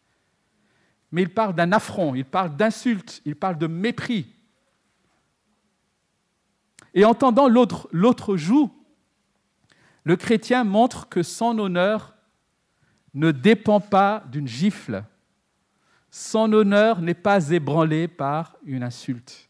mais 1.11 1.23
il 1.23 1.33
parle 1.33 1.55
d'un 1.55 1.71
affront, 1.71 2.15
il 2.15 2.25
parle 2.25 2.55
d'insulte, 2.55 3.21
il 3.25 3.35
parle 3.35 3.57
de 3.57 3.67
mépris, 3.67 4.27
et 6.97 7.05
en 7.05 7.13
tendant 7.13 7.47
l'autre 7.47 8.37
joue, 8.37 8.71
le 10.03 10.15
chrétien 10.15 10.63
montre 10.63 11.07
que 11.07 11.21
son 11.21 11.59
honneur 11.59 12.15
ne 13.13 13.29
dépend 13.29 13.79
pas 13.79 14.23
d'une 14.31 14.47
gifle. 14.47 15.03
Son 16.09 16.51
honneur 16.51 16.99
n'est 17.01 17.13
pas 17.13 17.51
ébranlé 17.51 18.07
par 18.07 18.57
une 18.63 18.81
insulte. 18.81 19.47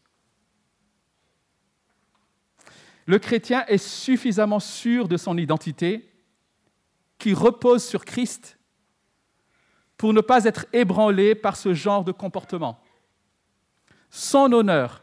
Le 3.06 3.18
chrétien 3.18 3.64
est 3.64 3.78
suffisamment 3.78 4.60
sûr 4.60 5.08
de 5.08 5.16
son 5.16 5.38
identité, 5.38 6.12
qui 7.16 7.32
repose 7.32 7.82
sur 7.82 8.04
Christ, 8.04 8.58
pour 9.96 10.12
ne 10.12 10.20
pas 10.20 10.44
être 10.44 10.66
ébranlé 10.74 11.34
par 11.34 11.56
ce 11.56 11.72
genre 11.72 12.04
de 12.04 12.12
comportement. 12.12 12.78
Son 14.10 14.52
honneur 14.52 15.02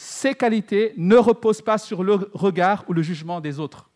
ses 0.00 0.36
qualités 0.36 0.94
ne 0.96 1.16
reposent 1.16 1.60
pas 1.60 1.76
sur 1.76 2.04
le 2.04 2.30
regard 2.32 2.84
ou 2.88 2.92
le 2.92 3.02
jugement 3.02 3.40
des 3.40 3.58
autres. 3.58 3.90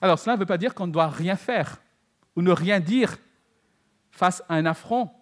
Alors 0.00 0.18
cela 0.18 0.34
ne 0.34 0.40
veut 0.40 0.46
pas 0.46 0.58
dire 0.58 0.74
qu'on 0.74 0.88
ne 0.88 0.92
doit 0.92 1.06
rien 1.06 1.36
faire 1.36 1.80
ou 2.34 2.42
ne 2.42 2.50
rien 2.50 2.80
dire 2.80 3.18
face 4.10 4.42
à 4.48 4.56
un 4.56 4.66
affront, 4.66 5.12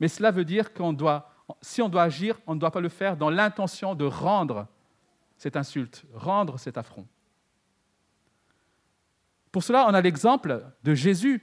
mais 0.00 0.08
cela 0.08 0.30
veut 0.30 0.46
dire 0.46 0.72
qu'on 0.72 0.94
doit, 0.94 1.30
si 1.60 1.82
on 1.82 1.90
doit 1.90 2.04
agir, 2.04 2.40
on 2.46 2.54
ne 2.54 2.60
doit 2.60 2.70
pas 2.70 2.80
le 2.80 2.88
faire 2.88 3.18
dans 3.18 3.28
l'intention 3.28 3.94
de 3.94 4.06
rendre 4.06 4.66
cette 5.36 5.56
insulte, 5.56 6.06
rendre 6.14 6.58
cet 6.58 6.78
affront. 6.78 7.06
Pour 9.52 9.62
cela, 9.62 9.84
on 9.86 9.92
a 9.92 10.00
l'exemple 10.00 10.64
de 10.82 10.94
Jésus 10.94 11.42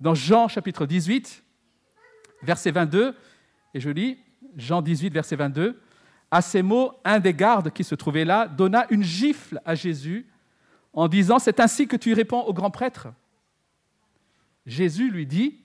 dans 0.00 0.14
Jean 0.14 0.48
chapitre 0.48 0.84
18, 0.84 1.42
verset 2.42 2.72
22. 2.72 3.16
Et 3.74 3.80
je 3.80 3.90
lis 3.90 4.18
Jean 4.56 4.82
18, 4.82 5.12
verset 5.12 5.36
22. 5.36 5.80
À 6.30 6.42
ces 6.42 6.62
mots, 6.62 6.92
un 7.04 7.20
des 7.20 7.34
gardes 7.34 7.70
qui 7.70 7.84
se 7.84 7.94
trouvait 7.94 8.24
là 8.24 8.46
donna 8.46 8.86
une 8.90 9.02
gifle 9.02 9.60
à 9.64 9.74
Jésus 9.74 10.26
en 10.92 11.08
disant 11.08 11.38
C'est 11.38 11.60
ainsi 11.60 11.88
que 11.88 11.96
tu 11.96 12.12
réponds 12.12 12.40
au 12.40 12.52
grand 12.52 12.70
prêtre 12.70 13.08
Jésus 14.66 15.10
lui 15.10 15.26
dit 15.26 15.58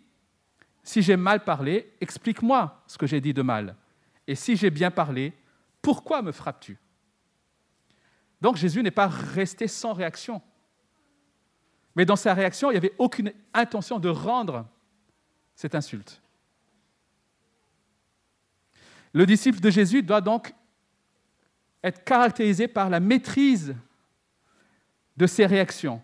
Si 0.83 1.01
j'ai 1.01 1.17
mal 1.17 1.43
parlé, 1.43 1.93
explique-moi 1.99 2.81
ce 2.87 2.97
que 2.97 3.05
j'ai 3.05 3.19
dit 3.19 3.33
de 3.33 3.41
mal. 3.41 3.75
Et 4.27 4.35
si 4.35 4.55
j'ai 4.55 4.69
bien 4.69 4.91
parlé, 4.91 5.33
pourquoi 5.81 6.21
me 6.21 6.31
frappes-tu? 6.31 6.79
Donc 8.39 8.55
Jésus 8.55 8.81
n'est 8.81 8.91
pas 8.91 9.07
resté 9.07 9.67
sans 9.67 9.93
réaction. 9.93 10.41
Mais 11.95 12.05
dans 12.05 12.15
sa 12.15 12.33
réaction, 12.33 12.71
il 12.71 12.73
n'y 12.73 12.77
avait 12.77 12.95
aucune 12.97 13.33
intention 13.53 13.99
de 13.99 14.09
rendre 14.09 14.65
cette 15.55 15.75
insulte. 15.75 16.22
Le 19.13 19.25
disciple 19.25 19.59
de 19.59 19.69
Jésus 19.69 20.01
doit 20.01 20.21
donc 20.21 20.53
être 21.83 22.03
caractérisé 22.03 22.67
par 22.67 22.89
la 22.89 22.99
maîtrise 22.99 23.75
de 25.15 25.27
ses 25.27 25.45
réactions. 25.45 26.01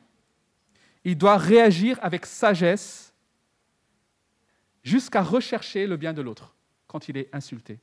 Il 1.03 1.17
doit 1.17 1.37
réagir 1.37 1.97
avec 2.01 2.25
sagesse 2.25 3.13
jusqu'à 4.83 5.23
rechercher 5.23 5.87
le 5.87 5.97
bien 5.97 6.13
de 6.13 6.21
l'autre 6.21 6.55
quand 6.87 7.09
il 7.09 7.17
est 7.17 7.33
insulté. 7.33 7.79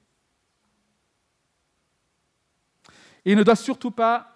Il 3.25 3.37
ne 3.37 3.43
doit 3.43 3.57
surtout 3.57 3.91
pas 3.91 4.33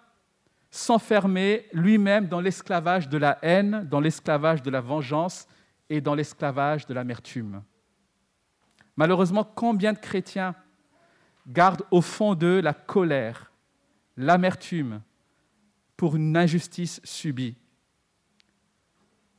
s'enfermer 0.69 1.67
lui-même 1.71 2.27
dans 2.27 2.41
l'esclavage 2.41 3.07
de 3.07 3.17
la 3.17 3.37
haine, 3.41 3.87
dans 3.89 3.99
l'esclavage 3.99 4.61
de 4.61 4.69
la 4.69 4.81
vengeance 4.81 5.47
et 5.89 6.01
dans 6.01 6.15
l'esclavage 6.15 6.85
de 6.85 6.93
l'amertume. 6.93 7.63
Malheureusement, 8.95 9.43
combien 9.43 9.93
de 9.93 9.99
chrétiens 9.99 10.55
gardent 11.47 11.85
au 11.91 12.01
fond 12.01 12.35
d'eux 12.35 12.61
la 12.61 12.73
colère, 12.73 13.51
l'amertume 14.17 15.01
pour 15.97 16.15
une 16.15 16.35
injustice 16.35 17.01
subie. 17.03 17.55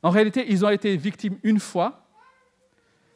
En 0.01 0.09
réalité, 0.09 0.45
ils 0.49 0.65
ont 0.65 0.69
été 0.69 0.95
victimes 0.97 1.37
une 1.43 1.59
fois, 1.59 2.07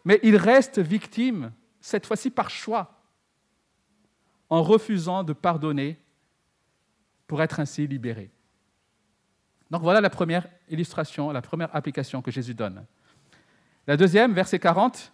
mais 0.05 0.19
ils 0.23 0.37
restent 0.37 0.79
victimes, 0.79 1.51
cette 1.81 2.05
fois-ci 2.05 2.29
par 2.29 2.49
choix, 2.49 3.01
en 4.49 4.63
refusant 4.63 5.23
de 5.23 5.33
pardonner 5.33 5.99
pour 7.27 7.41
être 7.41 7.59
ainsi 7.59 7.87
libérés. 7.87 8.31
Donc 9.69 9.81
voilà 9.81 9.99
la 9.99 10.09
première 10.09 10.47
illustration, 10.69 11.31
la 11.31 11.41
première 11.41 11.75
application 11.75 12.21
que 12.21 12.31
Jésus 12.31 12.53
donne. 12.53 12.85
La 13.85 13.97
deuxième, 13.97 14.33
verset 14.33 14.59
40, 14.59 15.11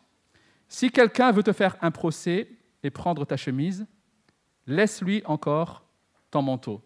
Si 0.68 0.92
quelqu'un 0.92 1.32
veut 1.32 1.44
te 1.44 1.54
faire 1.54 1.76
un 1.82 1.92
procès, 1.92 2.50
et 2.84 2.90
prendre 2.90 3.26
ta 3.26 3.38
chemise, 3.38 3.88
laisse-lui 4.68 5.24
encore 5.26 5.84
ton 6.30 6.42
manteau. 6.42 6.82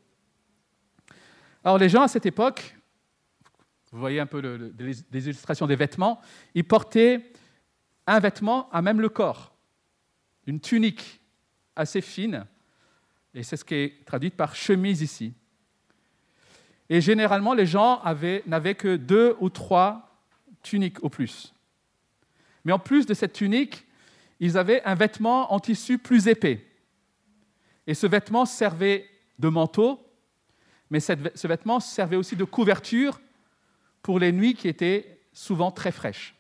Alors 1.63 1.77
les 1.77 1.89
gens 1.89 2.04
à 2.04 2.08
cette 2.08 2.25
époque, 2.25 2.77
vous 3.92 4.00
voyez 4.00 4.20
un 4.20 4.25
peu 4.25 4.72
des 4.77 5.27
illustrations 5.27 5.68
des 5.68 5.75
vêtements, 5.75 6.22
ils 6.54 6.63
portaient 6.63 7.32
un 8.06 8.20
vêtement 8.20 8.70
à 8.72 8.82
même 8.82 9.01
le 9.01 9.10
corps, 9.10 9.54
une 10.46 10.60
tunique 10.60 11.20
assez 11.75 12.01
fine 12.01 12.46
Et 13.34 13.44
c'est 13.44 13.58
ce 13.58 13.66
qui 13.66 13.75
est 13.75 14.06
traduit 14.06 14.30
par 14.30 14.56
chemise 14.56 15.01
ici. 15.01 15.34
Et 16.89 17.01
généralement, 17.01 17.54
les 17.54 17.66
gens 17.66 18.01
n'avaient 18.46 18.75
que 18.75 18.96
deux 18.96 19.36
ou 19.39 19.50
trois 19.50 20.24
tuniques 20.63 21.04
au 21.04 21.10
plus. 21.10 21.54
Mais 22.63 22.72
en 22.72 22.80
plus 22.80 23.06
de 23.06 23.13
cette 23.13 23.34
tunique, 23.34 23.87
ils 24.39 24.58
avaient 24.58 24.84
un 24.84 24.96
vêtement 24.96 25.53
en 25.53 25.60
tissu 25.60 25.98
plus 25.98 26.27
épais. 26.27 26.65
Et 27.86 27.94
ce 27.94 28.06
vêtement 28.08 28.46
servait 28.46 29.10
de 29.39 29.50
manteau, 29.50 30.00
mais 30.89 31.00
ce 31.00 31.48
vêtement 31.48 31.79
servait 31.79 32.15
aussi 32.15 32.36
de 32.36 32.44
couverture 32.44 33.20
pour 34.01 34.20
les 34.20 34.32
nuits 34.32 34.53
qui 34.53 34.67
étaient 34.67 35.22
souvent 35.34 35.72
très 35.72 35.91
fraîches. 35.91 36.36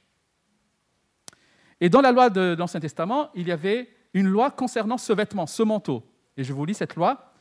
Et 1.79 1.89
dans 1.89 2.01
la 2.01 2.11
loi 2.11 2.29
de, 2.29 2.55
l'Ancien 2.57 2.79
Testament, 2.79 3.29
il 3.35 3.47
y 3.47 3.51
avait 3.51 3.89
une 4.13 4.27
loi 4.27 4.51
concernant 4.51 4.97
ce 4.97 5.13
vêtement, 5.13 5.45
ce 5.45 5.63
manteau. 5.63 6.03
Et 6.35 6.43
je 6.43 6.53
vous 6.53 6.65
lis 6.65 6.73
cette 6.73 6.95
loi. 6.95 7.33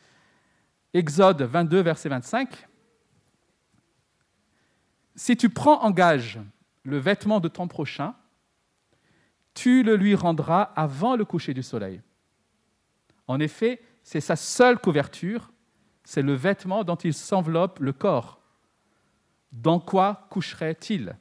Exode 0.92 1.42
22, 1.42 1.80
verset 1.80 2.08
25. 2.08 2.48
Si 5.14 5.36
tu 5.36 5.48
prends 5.48 5.82
en 5.82 5.90
gage 5.90 6.38
le 6.82 6.98
vêtement 6.98 7.40
de 7.40 7.48
ton 7.48 7.68
prochain, 7.68 8.14
tu 9.56 9.82
le 9.82 9.96
lui 9.96 10.14
rendras 10.14 10.70
avant 10.76 11.16
le 11.16 11.24
coucher 11.24 11.54
du 11.54 11.62
soleil. 11.62 12.02
En 13.26 13.40
effet, 13.40 13.80
c'est 14.04 14.20
sa 14.20 14.36
seule 14.36 14.78
couverture, 14.78 15.50
c'est 16.04 16.20
le 16.20 16.34
vêtement 16.34 16.84
dont 16.84 16.96
il 16.96 17.14
s'enveloppe 17.14 17.80
le 17.80 17.94
corps. 17.94 18.38
Dans 19.50 19.80
quoi 19.80 20.28
coucherait-il? 20.30 21.16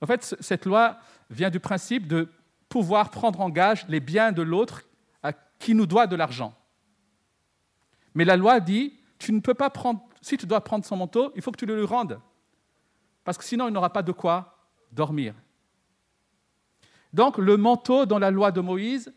En 0.00 0.06
fait, 0.06 0.36
cette 0.40 0.66
loi 0.66 0.98
vient 1.30 1.48
du 1.48 1.60
principe 1.60 2.08
de 2.08 2.28
pouvoir 2.68 3.10
prendre 3.10 3.40
en 3.40 3.48
gage 3.48 3.86
les 3.88 4.00
biens 4.00 4.32
de 4.32 4.42
l'autre 4.42 4.82
à 5.22 5.32
qui 5.32 5.74
nous 5.74 5.86
doit 5.86 6.08
de 6.08 6.16
l'argent. 6.16 6.58
Mais 8.14 8.24
la 8.24 8.36
loi 8.36 8.58
dit, 8.58 8.98
tu 9.18 9.32
ne 9.32 9.38
peux 9.38 9.54
pas 9.54 9.70
prendre, 9.70 10.02
si 10.20 10.36
tu 10.36 10.46
dois 10.46 10.60
prendre 10.60 10.84
son 10.84 10.96
manteau, 10.96 11.30
il 11.36 11.40
faut 11.42 11.52
que 11.52 11.58
tu 11.58 11.66
le 11.66 11.76
lui 11.76 11.86
rendes. 11.86 12.20
Parce 13.22 13.38
que 13.38 13.44
sinon, 13.44 13.68
il 13.68 13.72
n'aura 13.72 13.92
pas 13.92 14.02
de 14.02 14.12
quoi 14.12 14.58
dormir. 14.90 15.34
Donc 17.12 17.38
le 17.38 17.56
manteau 17.56 18.06
dans 18.06 18.18
la 18.18 18.30
loi 18.30 18.52
de 18.52 18.60
Moïse 18.60 19.12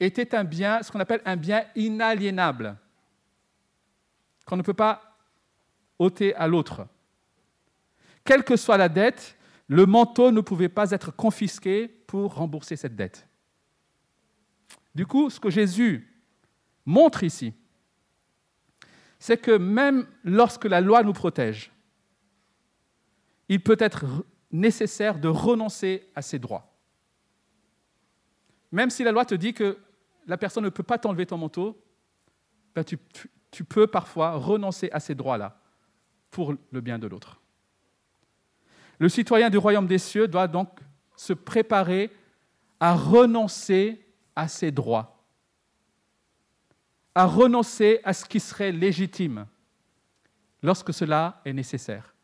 était 0.00 0.34
un 0.34 0.44
bien, 0.44 0.82
ce 0.82 0.90
qu'on 0.90 1.00
appelle 1.00 1.22
un 1.24 1.36
bien 1.36 1.64
inaliénable, 1.74 2.76
qu'on 4.46 4.56
ne 4.56 4.62
peut 4.62 4.74
pas 4.74 5.16
ôter 5.98 6.34
à 6.34 6.48
l'autre. 6.48 6.86
Quelle 8.24 8.44
que 8.44 8.56
soit 8.56 8.76
la 8.76 8.88
dette, 8.88 9.36
le 9.68 9.86
manteau 9.86 10.30
ne 10.30 10.40
pouvait 10.40 10.68
pas 10.68 10.90
être 10.90 11.10
confisqué 11.10 11.88
pour 11.88 12.34
rembourser 12.34 12.76
cette 12.76 12.96
dette. 12.96 13.26
Du 14.94 15.06
coup, 15.06 15.30
ce 15.30 15.40
que 15.40 15.50
Jésus 15.50 16.08
montre 16.84 17.22
ici, 17.22 17.54
c'est 19.18 19.38
que 19.38 19.56
même 19.56 20.06
lorsque 20.24 20.64
la 20.64 20.80
loi 20.80 21.02
nous 21.02 21.12
protège, 21.12 21.72
il 23.48 23.62
peut 23.62 23.76
être 23.78 24.04
nécessaire 24.50 25.18
de 25.18 25.28
renoncer 25.28 26.10
à 26.14 26.22
ses 26.22 26.38
droits. 26.38 26.71
Même 28.72 28.88
si 28.88 29.04
la 29.04 29.12
loi 29.12 29.24
te 29.26 29.34
dit 29.34 29.52
que 29.52 29.78
la 30.26 30.38
personne 30.38 30.64
ne 30.64 30.70
peut 30.70 30.82
pas 30.82 30.98
t'enlever 30.98 31.26
ton 31.26 31.36
manteau, 31.36 31.78
ben 32.74 32.82
tu, 32.84 33.64
peux 33.64 33.86
parfois 33.86 34.32
renoncer 34.32 34.88
à 34.92 34.98
ces 34.98 35.14
droits-là 35.14 35.60
pour 36.30 36.54
le 36.70 36.80
bien 36.80 36.98
de 36.98 37.06
l'autre. 37.06 37.40
Le 38.98 39.10
citoyen 39.10 39.50
du 39.50 39.58
royaume 39.58 39.86
des 39.86 39.98
cieux 39.98 40.26
doit 40.26 40.48
donc 40.48 40.80
se 41.16 41.34
préparer 41.34 42.10
à 42.80 42.94
renoncer 42.94 44.04
à 44.34 44.48
ses 44.48 44.70
droits, 44.70 45.22
à 47.14 47.26
renoncer 47.26 48.00
à 48.04 48.14
ce 48.14 48.24
qui 48.24 48.40
serait 48.40 48.72
légitime 48.72 49.46
lorsque 50.62 50.94
cela 50.94 51.42
est 51.44 51.52
nécessaire. 51.52 52.14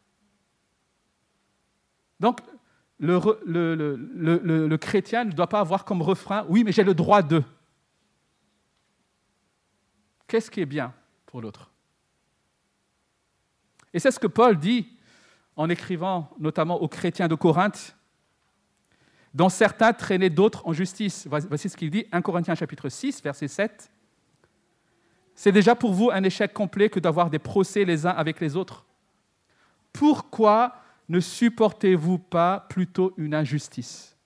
Donc, 2.19 2.41
le, 3.01 4.77
chrétien 4.77 5.25
ne 5.25 5.33
doit 5.33 5.49
pas 5.49 5.61
avoir 5.61 5.85
comme 5.85 6.03
refrain 6.03 6.45
Oui, 6.49 6.65
mais 6.65 6.73
j'ai 6.73 6.85
le 6.85 6.95
droit 6.95 7.23
de. 7.23 7.43
Qu'est-ce 10.27 10.51
qui 10.51 10.61
est 10.61 10.67
bien 10.67 10.93
pour 11.27 11.41
l'autre? 11.41 11.71
Et 13.95 13.99
c'est 13.99 14.11
ce 14.11 14.19
que 14.19 14.27
Paul 14.27 14.59
dit 14.59 14.89
en 15.57 15.71
écrivant 15.71 16.31
notamment 16.39 16.81
aux 16.81 16.89
chrétiens 16.89 17.29
de 17.29 17.35
Corinthe, 17.35 17.97
dont 19.35 19.49
certains 19.49 19.93
traînaient 19.93 20.31
d'autres 20.31 20.67
en 20.67 20.73
justice. 20.73 21.27
Voici 21.29 21.69
ce 21.69 21.77
qu'il 21.77 21.91
dit, 21.91 22.07
1 22.13 22.23
Corinthiens 22.23 22.55
chapitre 22.55 22.89
6, 22.89 23.23
verset 23.23 23.49
7. 23.49 23.91
C'est 25.35 25.53
déjà 25.53 25.75
pour 25.75 25.93
vous 25.93 26.11
un 26.11 26.23
échec 26.25 26.53
complet 26.53 26.91
que 26.91 27.01
d'avoir 27.01 27.31
des 27.31 27.39
procès 27.39 27.85
les 27.85 28.07
uns 28.07 28.11
avec 28.11 28.41
les 28.41 28.57
autres. 28.57 28.85
Pourquoi 29.93 30.75
ne 31.09 31.21
supportez-vous 31.21 32.19
pas 32.19 32.67
plutôt 32.69 33.15
une 33.17 33.35
injustice? 33.35 34.17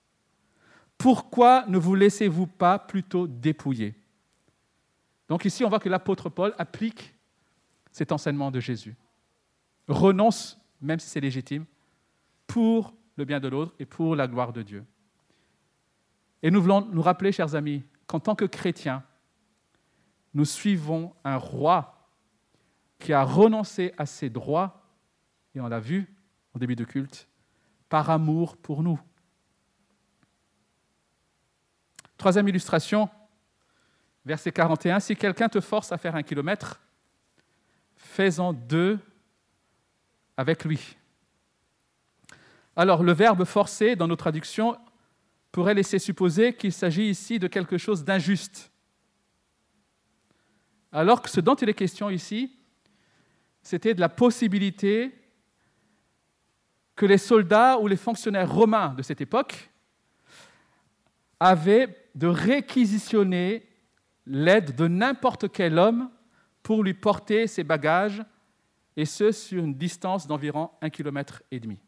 Pourquoi 0.97 1.65
ne 1.67 1.77
vous 1.77 1.95
laissez-vous 1.95 2.47
pas 2.47 2.79
plutôt 2.79 3.27
dépouiller? 3.27 3.95
Donc 5.27 5.45
ici, 5.45 5.63
on 5.63 5.69
voit 5.69 5.79
que 5.79 5.89
l'apôtre 5.89 6.29
Paul 6.29 6.53
applique 6.57 7.13
cet 7.91 8.11
enseignement 8.11 8.51
de 8.51 8.59
Jésus. 8.59 8.95
Renonce, 9.87 10.59
même 10.81 10.99
si 10.99 11.09
c'est 11.09 11.19
légitime, 11.19 11.65
pour 12.47 12.93
le 13.15 13.25
bien 13.25 13.39
de 13.39 13.47
l'autre 13.47 13.73
et 13.79 13.85
pour 13.85 14.15
la 14.15 14.27
gloire 14.27 14.53
de 14.53 14.61
Dieu. 14.61 14.85
Et 16.41 16.51
nous 16.51 16.61
voulons 16.61 16.81
nous 16.81 17.01
rappeler, 17.01 17.31
chers 17.31 17.55
amis, 17.55 17.83
qu'en 18.07 18.19
tant 18.19 18.35
que 18.35 18.45
chrétiens, 18.45 19.03
nous 20.33 20.45
suivons 20.45 21.13
un 21.23 21.37
roi 21.37 22.07
qui 22.99 23.13
a 23.13 23.23
renoncé 23.23 23.93
à 23.97 24.05
ses 24.05 24.29
droits, 24.29 24.83
et 25.55 25.61
on 25.61 25.67
l'a 25.67 25.79
vu, 25.79 26.13
en 26.53 26.59
début 26.59 26.75
de 26.75 26.83
culte, 26.83 27.27
par 27.89 28.09
amour 28.09 28.57
pour 28.57 28.83
nous. 28.83 28.99
Troisième 32.17 32.47
illustration, 32.47 33.09
verset 34.25 34.51
41, 34.51 34.99
si 34.99 35.15
quelqu'un 35.15 35.49
te 35.49 35.59
force 35.59 35.91
à 35.91 35.97
faire 35.97 36.15
un 36.15 36.23
kilomètre, 36.23 36.79
fais-en 37.95 38.53
deux 38.53 38.99
avec 40.37 40.63
lui. 40.63 40.97
Alors 42.75 43.03
le 43.03 43.11
verbe 43.11 43.43
forcer 43.45 43.95
dans 43.95 44.07
nos 44.07 44.15
traductions 44.15 44.77
pourrait 45.51 45.75
laisser 45.75 45.99
supposer 45.99 46.53
qu'il 46.53 46.73
s'agit 46.73 47.09
ici 47.09 47.37
de 47.37 47.47
quelque 47.47 47.77
chose 47.77 48.03
d'injuste. 48.03 48.71
Alors 50.91 51.21
que 51.21 51.29
ce 51.29 51.39
dont 51.39 51.55
il 51.55 51.69
est 51.69 51.73
question 51.73 52.09
ici, 52.09 52.55
c'était 53.61 53.93
de 53.93 53.99
la 53.99 54.09
possibilité 54.09 55.13
que 56.95 57.05
les 57.05 57.17
soldats 57.17 57.77
ou 57.79 57.87
les 57.87 57.95
fonctionnaires 57.95 58.51
romains 58.51 58.93
de 58.93 59.01
cette 59.01 59.21
époque 59.21 59.69
avaient 61.39 62.09
de 62.15 62.27
réquisitionner 62.27 63.67
l'aide 64.25 64.75
de 64.75 64.87
n'importe 64.87 65.51
quel 65.51 65.77
homme 65.77 66.09
pour 66.61 66.83
lui 66.83 66.93
porter 66.93 67.47
ses 67.47 67.63
bagages, 67.63 68.23
et 68.95 69.05
ce 69.05 69.31
sur 69.31 69.63
une 69.63 69.73
distance 69.73 70.27
d'environ 70.27 70.69
un 70.81 70.89
kilomètre 70.89 71.41
et 71.51 71.59
demi. 71.59 71.79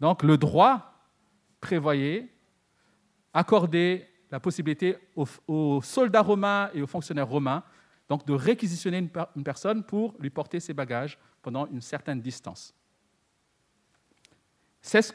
Donc 0.00 0.22
le 0.22 0.38
droit 0.38 0.94
prévoyait 1.60 2.28
accorder 3.34 4.08
la 4.30 4.40
possibilité 4.40 4.96
aux, 5.46 5.80
soldats 5.82 6.22
romains 6.22 6.70
et 6.74 6.82
aux 6.82 6.86
fonctionnaires 6.86 7.28
romains 7.28 7.62
de 8.26 8.32
réquisitionner 8.32 9.06
une 9.36 9.44
personne 9.44 9.84
pour 9.84 10.14
lui 10.18 10.30
porter 10.30 10.60
ses 10.60 10.72
bagages 10.72 11.18
pendant 11.42 11.66
une 11.66 11.82
certaine 11.82 12.20
distance. 12.20 12.74
C'est 14.88 15.12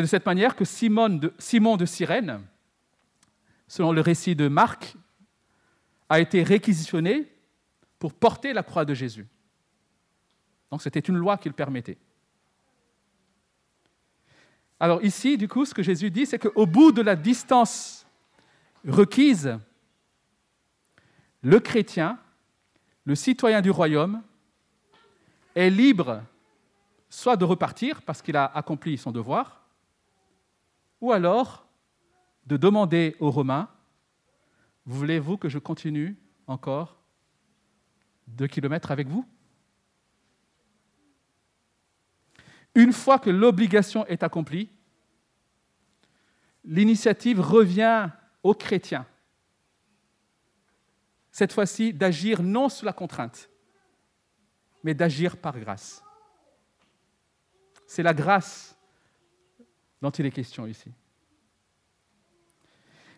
de 0.00 0.06
cette 0.06 0.26
manière 0.26 0.56
que 0.56 0.64
Simon 0.64 1.10
de, 1.10 1.32
Simon 1.38 1.76
de 1.76 1.86
Cyrène, 1.86 2.40
selon 3.68 3.92
le 3.92 4.00
récit 4.00 4.34
de 4.34 4.48
Marc, 4.48 4.96
a 6.08 6.18
été 6.18 6.42
réquisitionné 6.42 7.32
pour 8.00 8.12
porter 8.12 8.52
la 8.52 8.64
croix 8.64 8.84
de 8.84 8.94
Jésus. 8.94 9.28
Donc 10.72 10.82
c'était 10.82 10.98
une 10.98 11.16
loi 11.16 11.38
qui 11.38 11.48
le 11.48 11.54
permettait. 11.54 11.96
Alors 14.80 15.04
ici, 15.04 15.38
du 15.38 15.46
coup, 15.46 15.64
ce 15.64 15.72
que 15.72 15.84
Jésus 15.84 16.10
dit, 16.10 16.26
c'est 16.26 16.40
qu'au 16.40 16.66
bout 16.66 16.90
de 16.90 17.00
la 17.00 17.14
distance 17.14 18.04
requise, 18.84 19.56
le 21.42 21.60
chrétien, 21.60 22.18
le 23.04 23.14
citoyen 23.14 23.60
du 23.60 23.70
royaume, 23.70 24.20
est 25.54 25.70
libre 25.70 26.24
soit 27.14 27.36
de 27.36 27.44
repartir 27.44 28.02
parce 28.02 28.20
qu'il 28.20 28.36
a 28.36 28.44
accompli 28.44 28.98
son 28.98 29.12
devoir, 29.12 29.62
ou 31.00 31.12
alors 31.12 31.66
de 32.44 32.56
demander 32.56 33.16
aux 33.20 33.30
Romains, 33.30 33.70
voulez-vous 34.84 35.36
que 35.38 35.48
je 35.48 35.58
continue 35.58 36.16
encore 36.48 36.98
deux 38.26 38.48
kilomètres 38.48 38.90
avec 38.90 39.06
vous? 39.06 39.24
Une 42.74 42.92
fois 42.92 43.20
que 43.20 43.30
l'obligation 43.30 44.04
est 44.06 44.24
accomplie, 44.24 44.68
l'initiative 46.64 47.40
revient 47.40 48.10
aux 48.42 48.54
chrétiens, 48.54 49.06
cette 51.30 51.52
fois-ci, 51.52 51.92
d'agir 51.92 52.42
non 52.42 52.68
sous 52.68 52.84
la 52.84 52.92
contrainte, 52.92 53.48
mais 54.82 54.94
d'agir 54.94 55.36
par 55.36 55.58
grâce. 55.58 56.03
C'est 57.94 58.02
la 58.02 58.12
grâce 58.12 58.76
dont 60.02 60.10
il 60.10 60.26
est 60.26 60.32
question 60.32 60.66
ici. 60.66 60.90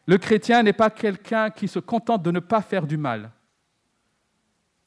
Le 0.05 0.19
chrétien 0.19 0.63
n'est 0.63 0.75
pas 0.75 0.91
quelqu'un 0.91 1.49
qui 1.49 1.67
se 1.67 1.79
contente 1.79 2.23
de 2.23 2.31
ne 2.31 2.41
pas 2.41 2.61
faire 2.61 2.87
du 2.87 2.99
mal, 2.99 3.33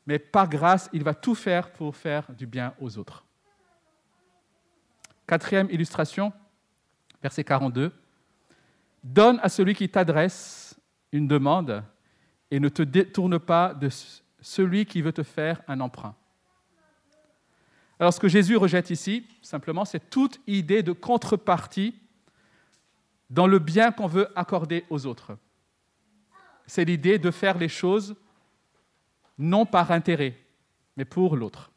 mais 0.05 0.19
par 0.19 0.47
grâce, 0.47 0.91
il 0.93 1.03
va 1.03 1.15
tout 1.15 1.33
faire 1.33 1.71
pour 1.71 1.95
faire 1.95 2.31
du 2.33 2.45
bien 2.45 2.75
aux 2.79 2.99
autres. 2.99 3.25
Quatrième 5.25 5.71
illustration, 5.71 6.33
verset 7.19 7.43
42. 7.43 7.91
Donne 9.03 9.39
à 9.41 9.49
celui 9.49 9.73
qui 9.73 9.89
t'adresse 9.89 10.79
une 11.11 11.27
demande 11.27 11.83
et 12.51 12.59
ne 12.59 12.69
te 12.69 12.83
détourne 12.83 13.39
pas 13.39 13.73
de 13.73 13.89
celui 14.39 14.85
qui 14.85 15.01
veut 15.01 15.13
te 15.13 15.23
faire 15.23 15.63
un 15.67 15.79
emprunt. 15.79 16.15
Alors 17.99 18.13
ce 18.13 18.19
que 18.19 18.29
Jésus 18.29 18.55
rejette 18.55 18.89
ici, 18.89 19.27
simplement, 19.41 19.85
c'est 19.85 20.09
toute 20.09 20.39
idée 20.47 20.83
de 20.83 20.93
contrepartie 20.93 21.95
dans 23.29 23.45
le 23.45 23.59
bien 23.59 23.91
qu'on 23.91 24.07
veut 24.07 24.29
accorder 24.37 24.85
aux 24.89 25.05
autres. 25.05 25.37
C'est 26.65 26.85
l'idée 26.85 27.19
de 27.19 27.29
faire 27.29 27.57
les 27.57 27.67
choses 27.67 28.15
non 29.37 29.65
par 29.65 29.91
intérêt, 29.91 30.37
mais 30.95 31.05
pour 31.05 31.35
l'autre. 31.35 31.71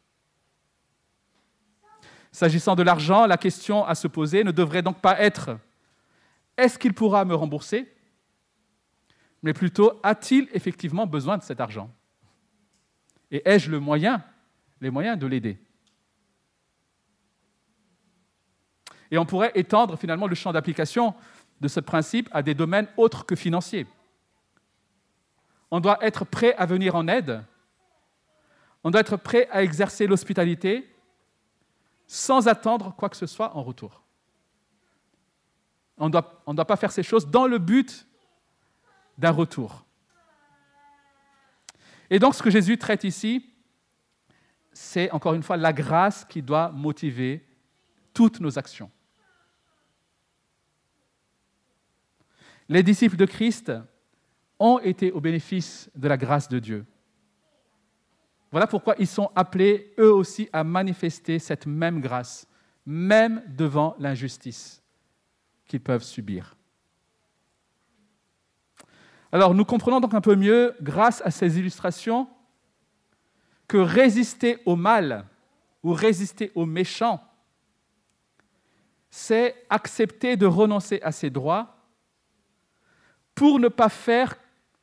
S'agissant 2.30 2.76
de 2.76 2.82
l'argent, 2.82 3.26
la 3.26 3.36
question 3.36 3.84
à 3.84 3.94
se 3.94 4.08
poser 4.08 4.44
ne 4.44 4.52
devrait 4.52 4.82
donc 4.82 5.00
pas 5.00 5.20
être 5.20 5.58
est-ce 6.56 6.78
qu'il 6.78 6.94
pourra 6.94 7.24
me 7.24 7.34
rembourser 7.34 7.92
mais 9.42 9.52
plutôt 9.52 9.98
a-t-il 10.02 10.48
effectivement 10.52 11.06
besoin 11.06 11.36
de 11.36 11.42
cet 11.42 11.60
argent? 11.60 11.90
Et 13.30 13.42
ai-je 13.44 13.70
le 13.70 13.80
moyen, 13.80 14.22
les 14.80 14.90
moyens 14.90 15.18
de 15.18 15.26
l'aider? 15.26 15.58
Et 19.12 19.18
on 19.18 19.26
pourrait 19.26 19.52
étendre 19.54 19.96
finalement 19.96 20.26
le 20.26 20.34
champ 20.34 20.52
d'application 20.52 21.14
de 21.60 21.68
ce 21.68 21.80
principe 21.80 22.30
à 22.32 22.42
des 22.42 22.54
domaines 22.54 22.88
autres 22.96 23.26
que 23.26 23.36
financiers. 23.36 23.86
On 25.70 25.80
doit 25.80 26.04
être 26.04 26.24
prêt 26.24 26.54
à 26.56 26.64
venir 26.64 26.96
en 26.96 27.06
aide, 27.06 27.44
on 28.82 28.90
doit 28.90 29.02
être 29.02 29.18
prêt 29.18 29.48
à 29.52 29.62
exercer 29.62 30.06
l'hospitalité 30.06 30.88
sans 32.06 32.48
attendre 32.48 32.94
quoi 32.96 33.10
que 33.10 33.16
ce 33.16 33.26
soit 33.26 33.54
en 33.54 33.62
retour. 33.62 34.02
On 35.98 36.06
ne 36.06 36.10
doit, 36.10 36.66
pas 36.66 36.76
faire 36.76 36.90
ces 36.90 37.02
choses 37.02 37.28
dans 37.28 37.46
le 37.46 37.58
but 37.58 38.06
d'un 39.18 39.30
retour. 39.30 39.84
Et 42.08 42.18
donc 42.18 42.34
ce 42.34 42.42
que 42.42 42.50
Jésus 42.50 42.78
traite 42.78 43.04
ici, 43.04 43.46
c'est 44.72 45.10
encore 45.10 45.34
une 45.34 45.42
fois 45.42 45.58
la 45.58 45.74
grâce 45.74 46.24
qui 46.24 46.40
doit 46.40 46.70
motiver 46.70 47.46
toutes 48.14 48.40
nos 48.40 48.58
actions. 48.58 48.90
Les 52.72 52.82
disciples 52.82 53.16
de 53.16 53.26
Christ 53.26 53.70
ont 54.58 54.78
été 54.78 55.12
au 55.12 55.20
bénéfice 55.20 55.90
de 55.94 56.08
la 56.08 56.16
grâce 56.16 56.48
de 56.48 56.58
Dieu. 56.58 56.86
Voilà 58.50 58.66
pourquoi 58.66 58.94
ils 58.98 59.06
sont 59.06 59.30
appelés 59.34 59.92
eux 59.98 60.10
aussi 60.10 60.48
à 60.54 60.64
manifester 60.64 61.38
cette 61.38 61.66
même 61.66 62.00
grâce, 62.00 62.48
même 62.86 63.42
devant 63.46 63.94
l'injustice 63.98 64.82
qu'ils 65.66 65.82
peuvent 65.82 66.02
subir. 66.02 66.56
Alors 69.32 69.54
nous 69.54 69.66
comprenons 69.66 70.00
donc 70.00 70.14
un 70.14 70.22
peu 70.22 70.34
mieux, 70.34 70.74
grâce 70.80 71.20
à 71.26 71.30
ces 71.30 71.58
illustrations, 71.58 72.26
que 73.68 73.76
résister 73.76 74.62
au 74.64 74.76
mal 74.76 75.26
ou 75.82 75.92
résister 75.92 76.50
au 76.54 76.64
méchant, 76.64 77.22
c'est 79.10 79.66
accepter 79.68 80.38
de 80.38 80.46
renoncer 80.46 81.02
à 81.02 81.12
ses 81.12 81.28
droits 81.28 81.81
pour 83.34 83.58
ne 83.58 83.68
pas 83.68 83.88
faire 83.88 84.36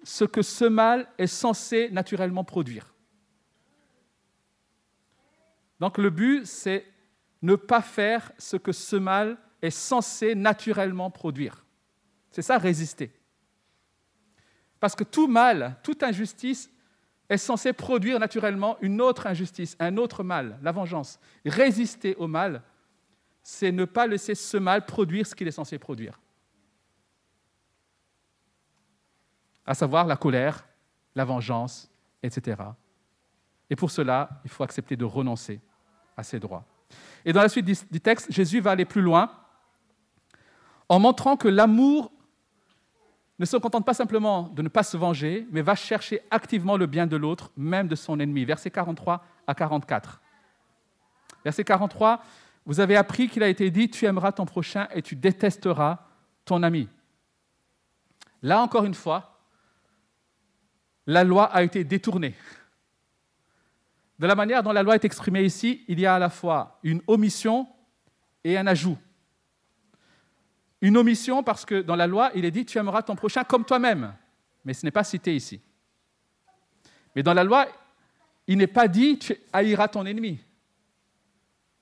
ce 0.03 0.25
que 0.25 0.41
ce 0.41 0.65
mal 0.65 1.07
est 1.17 1.27
censé 1.27 1.89
naturellement 1.91 2.43
produire. 2.43 2.93
Donc 5.79 5.97
le 5.97 6.09
but, 6.09 6.45
c'est 6.45 6.85
ne 7.41 7.55
pas 7.55 7.81
faire 7.81 8.31
ce 8.37 8.57
que 8.57 8.71
ce 8.71 8.95
mal 8.95 9.37
est 9.61 9.69
censé 9.69 10.35
naturellement 10.35 11.09
produire. 11.09 11.65
C'est 12.31 12.41
ça, 12.41 12.57
résister. 12.57 13.11
Parce 14.79 14.95
que 14.95 15.03
tout 15.03 15.27
mal, 15.27 15.77
toute 15.83 16.03
injustice 16.03 16.69
est 17.29 17.37
censé 17.37 17.73
produire 17.73 18.19
naturellement 18.19 18.77
une 18.81 19.01
autre 19.01 19.27
injustice, 19.27 19.75
un 19.79 19.97
autre 19.97 20.23
mal, 20.23 20.57
la 20.61 20.71
vengeance. 20.71 21.19
Résister 21.45 22.15
au 22.15 22.27
mal, 22.27 22.63
c'est 23.43 23.71
ne 23.71 23.85
pas 23.85 24.07
laisser 24.07 24.35
ce 24.35 24.57
mal 24.57 24.85
produire 24.85 25.27
ce 25.27 25.35
qu'il 25.35 25.47
est 25.47 25.51
censé 25.51 25.77
produire. 25.77 26.19
À 29.69 29.75
savoir 29.75 30.07
la 30.07 30.17
colère, 30.17 30.65
la 31.13 31.25
vengeance, 31.25 31.91
etc. 32.23 32.57
Et 33.69 33.75
pour 33.75 33.91
cela, 33.91 34.27
il 34.43 34.49
faut 34.49 34.63
accepter 34.63 34.95
de 34.95 35.05
renoncer 35.05 35.61
à 36.17 36.23
ses 36.23 36.39
droits. 36.39 36.65
Et 37.23 37.33
dans 37.33 37.43
la 37.43 37.49
suite 37.49 37.65
du 37.91 38.01
texte, 38.01 38.31
Jésus 38.31 38.61
va 38.61 38.71
aller 38.71 38.85
plus 38.85 39.03
loin 39.03 39.31
en 40.87 40.97
montrant 40.97 41.37
que 41.37 41.47
l'amour 41.47 42.11
ne 43.37 43.45
se 43.45 43.57
contente 43.57 43.85
pas 43.85 43.93
simplement 43.93 44.49
de 44.55 44.63
ne 44.63 44.69
pas 44.69 44.81
se 44.81 44.97
venger, 44.97 45.47
mais 45.51 45.61
va 45.61 45.75
chercher 45.75 46.21
activement 46.31 46.75
le 46.75 46.87
bien 46.87 47.05
de 47.05 47.15
l'autre, 47.15 47.51
même 47.55 47.87
de 47.87 47.95
son 47.95 48.19
ennemi. 48.19 48.45
Verset 48.45 48.71
43 48.71 49.23
à 49.45 49.53
44. 49.53 50.19
Verset 51.45 51.63
43, 51.63 52.23
vous 52.65 52.79
avez 52.79 52.95
appris 52.95 53.29
qu'il 53.29 53.43
a 53.43 53.47
été 53.47 53.69
dit, 53.69 53.87
tu 53.91 54.05
aimeras 54.05 54.31
ton 54.31 54.45
prochain 54.45 54.87
et 54.95 55.03
tu 55.03 55.15
détesteras 55.15 55.99
ton 56.43 56.63
ami. 56.63 56.89
Là 58.41 58.61
encore 58.61 58.85
une 58.85 58.95
fois, 58.95 59.38
la 61.09 61.23
loi 61.23 61.45
a 61.45 61.63
été 61.63 61.83
détournée. 61.83 62.35
De 64.19 64.27
la 64.27 64.35
manière 64.35 64.61
dont 64.61 64.71
la 64.71 64.83
loi 64.83 64.93
est 64.93 65.05
exprimée 65.05 65.43
ici, 65.43 65.83
il 65.87 65.99
y 65.99 66.05
a 66.05 66.13
à 66.13 66.19
la 66.19 66.29
fois 66.29 66.79
une 66.83 67.01
omission 67.07 67.67
et 68.43 68.57
un 68.57 68.67
ajout. 68.67 68.97
Une 70.81 70.97
omission 70.97 71.41
parce 71.41 71.65
que 71.65 71.81
dans 71.81 71.95
la 71.95 72.05
loi, 72.05 72.29
il 72.35 72.45
est 72.45 72.51
dit 72.51 72.63
tu 72.63 72.77
aimeras 72.77 73.01
ton 73.01 73.15
prochain 73.15 73.43
comme 73.43 73.65
toi-même. 73.65 74.13
Mais 74.63 74.73
ce 74.75 74.85
n'est 74.85 74.91
pas 74.91 75.03
cité 75.03 75.35
ici. 75.35 75.59
Mais 77.15 77.23
dans 77.23 77.33
la 77.33 77.43
loi, 77.43 77.65
il 78.45 78.59
n'est 78.59 78.67
pas 78.67 78.87
dit 78.87 79.17
tu 79.17 79.35
haïras 79.51 79.87
ton 79.87 80.05
ennemi. 80.05 80.39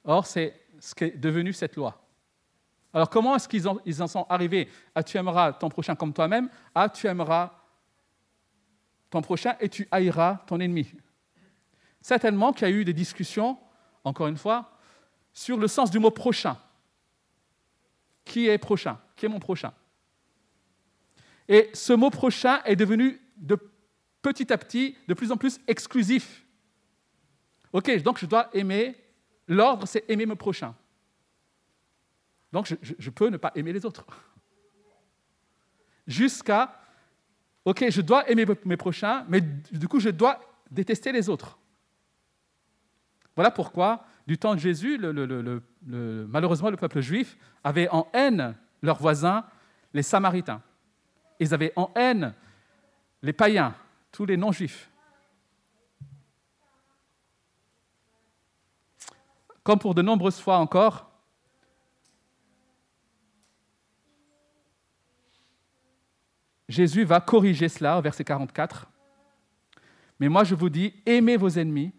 Or, 0.06 0.26
c'est 0.26 0.54
ce 0.80 0.96
qui 0.96 1.04
est 1.04 1.18
devenu 1.18 1.52
cette 1.52 1.76
loi. 1.76 2.02
Alors, 2.94 3.10
comment 3.10 3.36
est-ce 3.36 3.50
qu'ils 3.50 3.68
en, 3.68 4.08
sont 4.08 4.26
arrivés 4.30 4.70
à 4.96 5.04
tu 5.04 5.18
aimeras 5.18 5.52
ton 5.52 5.68
prochain 5.68 5.96
comme 5.96 6.13
toi-même? 6.13 6.50
À 6.74 6.88
tu 6.88 7.08
aimeras 7.08 7.57
ton 9.10 9.22
prochain 9.22 9.56
et 9.60 9.70
tu 9.70 9.88
haïras 9.91 10.43
ton 10.48 10.60
ennemi 10.60 10.93
Certainement 12.02 12.54
qu'il 12.54 12.67
y 12.67 12.72
a 12.72 12.74
eu 12.74 12.86
des 12.86 12.93
discussions, 12.93 13.58
encore 14.04 14.28
une 14.28 14.38
fois, 14.38 14.78
sur 15.34 15.58
le 15.58 15.67
sens 15.67 15.91
du 15.91 16.00
mot 16.00 16.12
prochain. 16.12 16.58
Qui 18.24 18.48
est 18.48 18.58
prochain? 18.58 19.00
Qui 19.15 19.26
est 19.26 19.30
mon 19.30 19.39
prochain? 19.39 19.74
Et 21.48 21.70
ce 21.74 21.93
mot 21.93 22.10
prochain 22.10 22.62
est 22.63 22.76
devenu 22.76 23.22
de 23.38 23.58
petit 24.22 24.52
à 24.52 24.58
petit 24.58 24.98
de 25.08 25.13
plus 25.13 25.32
en 25.32 25.38
plus 25.38 25.60
exclusif. 25.67 26.46
Ok, 27.72 28.02
donc 28.02 28.20
je 28.20 28.26
dois 28.26 28.50
aimer, 28.54 28.96
l'ordre 29.48 29.88
c'est 29.88 30.04
aimer 30.10 30.26
mon 30.26 30.36
prochain. 30.36 30.76
Donc 32.52 32.65
je, 32.65 32.76
je, 32.98 33.10
peux 33.10 33.30
ne 33.30 33.38
pas 33.38 33.52
aimer 33.56 33.74
les 33.74 33.86
autres. 33.86 34.06
Jusqu'à, 36.08 36.80
ok, 37.67 37.89
je 37.89 37.99
dois 37.99 38.30
aimer 38.30 38.45
mes 38.63 38.77
prochains, 38.77 39.25
mais 39.27 39.41
du 39.41 39.89
coup 39.89 39.99
je 39.99 40.08
dois 40.10 40.39
détester 40.71 41.12
les 41.12 41.27
autres. 41.27 41.60
Voilà 43.36 43.51
pourquoi 43.51 44.06
du 44.25 44.38
temps 44.38 44.56
de 44.56 44.60
Jésus, 44.60 44.97
malheureusement, 45.86 46.69
le 46.69 46.77
peuple 46.77 47.01
juif 47.01 47.38
avait 47.65 47.89
en 47.89 48.08
haine 48.13 48.56
leurs 48.82 48.97
voisins, 48.97 49.45
les 49.93 50.01
Samaritains. 50.01 50.62
Ils 51.41 51.53
avaient 51.53 51.73
en 51.75 51.91
haine 51.95 52.34
les 53.21 53.34
païens, 53.34 53.75
tous 54.13 54.25
les 54.25 54.38
non-juifs. 54.38 54.89
Comme 59.63 59.80
pour 59.80 59.93
de 59.93 60.01
nombreuses 60.01 60.39
fois 60.39 60.60
encore, 60.60 61.12
Jésus 66.67 67.03
va 67.03 67.21
corriger 67.21 67.69
cela 67.69 67.97
au 67.97 68.01
verset 68.01 68.23
44. 68.23 68.89
Mais 70.19 70.30
moi 70.30 70.43
je 70.43 70.56
vous 70.56 70.69
dis, 70.69 70.93
aimez 71.06 71.38
vos 71.38 71.49
ennemis, 71.49 71.93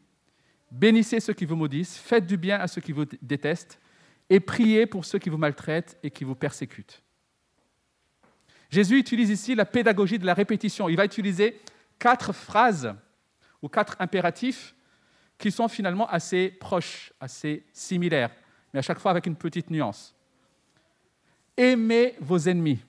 Bénissez 0.70 1.20
ceux 1.20 1.32
qui 1.32 1.46
vous 1.46 1.56
maudissent, 1.56 1.96
faites 1.96 2.26
du 2.26 2.36
bien 2.36 2.58
à 2.58 2.66
ceux 2.66 2.80
qui 2.80 2.92
vous 2.92 3.06
détestent, 3.22 3.80
et 4.28 4.40
priez 4.40 4.86
pour 4.86 5.04
ceux 5.04 5.18
qui 5.18 5.30
vous 5.30 5.38
maltraitent 5.38 5.98
et 6.02 6.10
qui 6.10 6.24
vous 6.24 6.34
persécutent. 6.34 7.02
Jésus 8.68 8.98
utilise 8.98 9.30
ici 9.30 9.54
la 9.54 9.64
pédagogie 9.64 10.18
de 10.18 10.26
la 10.26 10.34
répétition. 10.34 10.90
Il 10.90 10.96
va 10.96 11.06
utiliser 11.06 11.58
quatre 11.98 12.34
phrases 12.34 12.94
ou 13.62 13.68
quatre 13.68 13.96
impératifs 13.98 14.74
qui 15.38 15.50
sont 15.50 15.68
finalement 15.68 16.06
assez 16.08 16.50
proches, 16.50 17.14
assez 17.18 17.64
similaires, 17.72 18.30
mais 18.72 18.80
à 18.80 18.82
chaque 18.82 18.98
fois 18.98 19.10
avec 19.10 19.24
une 19.24 19.36
petite 19.36 19.70
nuance. 19.70 20.14
Aimez 21.56 22.14
vos 22.20 22.38
ennemis. 22.38 22.80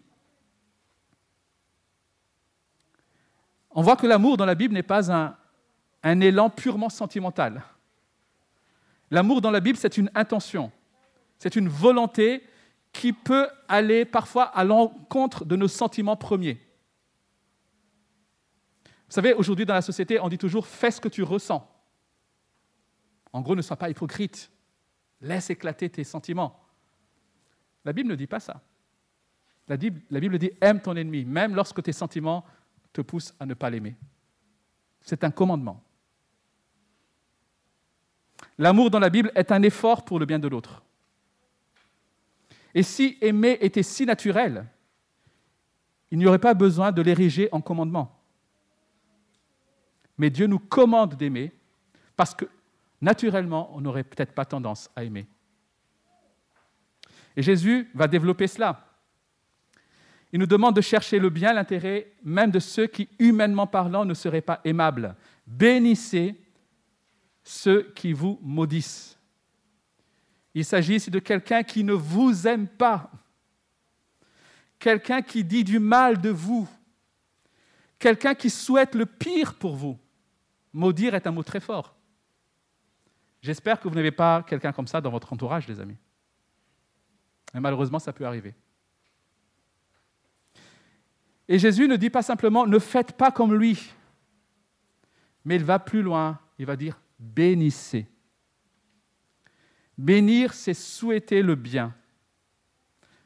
On 3.79 3.81
voit 3.81 3.95
que 3.95 4.05
l'amour 4.05 4.35
dans 4.35 4.45
la 4.45 4.55
Bible 4.55 4.73
n'est 4.73 4.83
pas 4.83 5.09
un, 5.09 5.37
un 6.03 6.19
élan 6.19 6.49
purement 6.49 6.89
sentimental. 6.89 7.63
L'amour 9.09 9.39
dans 9.39 9.51
la 9.51 9.61
Bible, 9.61 9.77
c'est 9.77 9.95
une 9.95 10.11
intention, 10.15 10.69
c'est 11.37 11.55
une 11.55 11.69
volonté 11.69 12.43
qui 12.91 13.13
peut 13.13 13.47
aller 13.69 14.03
parfois 14.03 14.43
à 14.43 14.65
l'encontre 14.65 15.45
de 15.45 15.55
nos 15.55 15.69
sentiments 15.69 16.17
premiers. 16.17 16.59
Vous 18.83 19.13
savez, 19.15 19.31
aujourd'hui 19.31 19.65
dans 19.65 19.75
la 19.75 19.81
société, 19.81 20.19
on 20.19 20.27
dit 20.27 20.37
toujours 20.37 20.67
fais 20.67 20.91
ce 20.91 20.99
que 20.99 21.07
tu 21.07 21.23
ressens. 21.23 21.65
En 23.31 23.39
gros, 23.39 23.55
ne 23.55 23.61
sois 23.61 23.77
pas 23.77 23.89
hypocrite. 23.89 24.51
Laisse 25.21 25.51
éclater 25.51 25.89
tes 25.89 26.03
sentiments. 26.03 26.59
La 27.85 27.93
Bible 27.93 28.09
ne 28.09 28.15
dit 28.15 28.27
pas 28.27 28.41
ça. 28.41 28.61
La 29.69 29.77
Bible, 29.77 30.01
la 30.09 30.19
Bible 30.19 30.37
dit 30.37 30.51
aime 30.59 30.81
ton 30.81 30.97
ennemi, 30.97 31.23
même 31.23 31.55
lorsque 31.55 31.81
tes 31.81 31.93
sentiments 31.93 32.43
te 32.93 33.01
poussent 33.01 33.33
à 33.39 33.45
ne 33.45 33.53
pas 33.53 33.69
l'aimer. 33.69 33.95
C'est 35.01 35.23
un 35.23 35.31
commandement. 35.31 35.83
L'amour 38.57 38.89
dans 38.89 38.99
la 38.99 39.09
Bible 39.09 39.31
est 39.35 39.51
un 39.51 39.61
effort 39.63 40.03
pour 40.03 40.19
le 40.19 40.25
bien 40.25 40.39
de 40.39 40.47
l'autre. 40.47 40.83
Et 42.73 42.83
si 42.83 43.17
aimer 43.21 43.57
était 43.61 43.83
si 43.83 44.05
naturel, 44.05 44.65
il 46.11 46.17
n'y 46.17 46.25
aurait 46.25 46.39
pas 46.39 46.53
besoin 46.53 46.91
de 46.91 47.01
l'ériger 47.01 47.49
en 47.51 47.61
commandement. 47.61 48.19
Mais 50.17 50.29
Dieu 50.29 50.47
nous 50.47 50.59
commande 50.59 51.15
d'aimer 51.15 51.53
parce 52.15 52.35
que 52.35 52.45
naturellement, 53.01 53.71
on 53.73 53.81
n'aurait 53.81 54.03
peut-être 54.03 54.33
pas 54.33 54.45
tendance 54.45 54.89
à 54.95 55.03
aimer. 55.03 55.27
Et 57.35 57.41
Jésus 57.41 57.89
va 57.93 58.07
développer 58.07 58.47
cela. 58.47 58.88
Il 60.31 60.39
nous 60.39 60.45
demande 60.45 60.75
de 60.75 60.81
chercher 60.81 61.19
le 61.19 61.29
bien, 61.29 61.53
l'intérêt 61.53 62.11
même 62.23 62.51
de 62.51 62.59
ceux 62.59 62.87
qui, 62.87 63.09
humainement 63.17 63.67
parlant, 63.67 64.05
ne 64.05 64.13
seraient 64.13 64.41
pas 64.41 64.61
aimables. 64.63 65.15
Bénissez 65.47 66.35
ceux 67.43 67.91
qui 67.95 68.13
vous 68.13 68.39
maudissent. 68.41 69.17
Il 70.53 70.65
s'agit 70.65 70.95
ici 70.95 71.09
de 71.09 71.19
quelqu'un 71.19 71.63
qui 71.63 71.83
ne 71.83 71.93
vous 71.93 72.47
aime 72.47 72.67
pas, 72.67 73.09
quelqu'un 74.77 75.21
qui 75.21 75.43
dit 75.43 75.63
du 75.63 75.79
mal 75.79 76.21
de 76.21 76.29
vous, 76.29 76.67
quelqu'un 77.97 78.35
qui 78.35 78.49
souhaite 78.49 78.95
le 78.95 79.05
pire 79.05 79.55
pour 79.55 79.75
vous. 79.75 79.97
Maudire 80.73 81.15
est 81.15 81.25
un 81.25 81.31
mot 81.31 81.43
très 81.43 81.59
fort. 81.59 81.95
J'espère 83.41 83.79
que 83.79 83.87
vous 83.87 83.95
n'avez 83.95 84.11
pas 84.11 84.43
quelqu'un 84.43 84.71
comme 84.71 84.87
ça 84.87 85.01
dans 85.01 85.09
votre 85.09 85.31
entourage, 85.33 85.67
les 85.67 85.79
amis. 85.79 85.97
Et 87.55 87.59
malheureusement, 87.59 87.99
ça 87.99 88.13
peut 88.13 88.25
arriver. 88.25 88.53
Et 91.51 91.57
Jésus 91.57 91.87
ne 91.87 91.95
dit 91.95 92.11
pas 92.11 92.21
simplement 92.21 92.67
ne 92.67 92.77
faites 92.77 93.13
pas 93.13 93.31
comme 93.31 93.55
lui, 93.55 93.91
mais 95.43 95.55
il 95.55 95.63
va 95.63 95.79
plus 95.79 96.03
loin. 96.03 96.39
Il 96.59 96.67
va 96.67 96.75
dire 96.75 97.01
bénissez. 97.17 98.07
Bénir, 99.97 100.53
c'est 100.53 100.75
souhaiter 100.75 101.41
le 101.41 101.55
bien, 101.55 101.93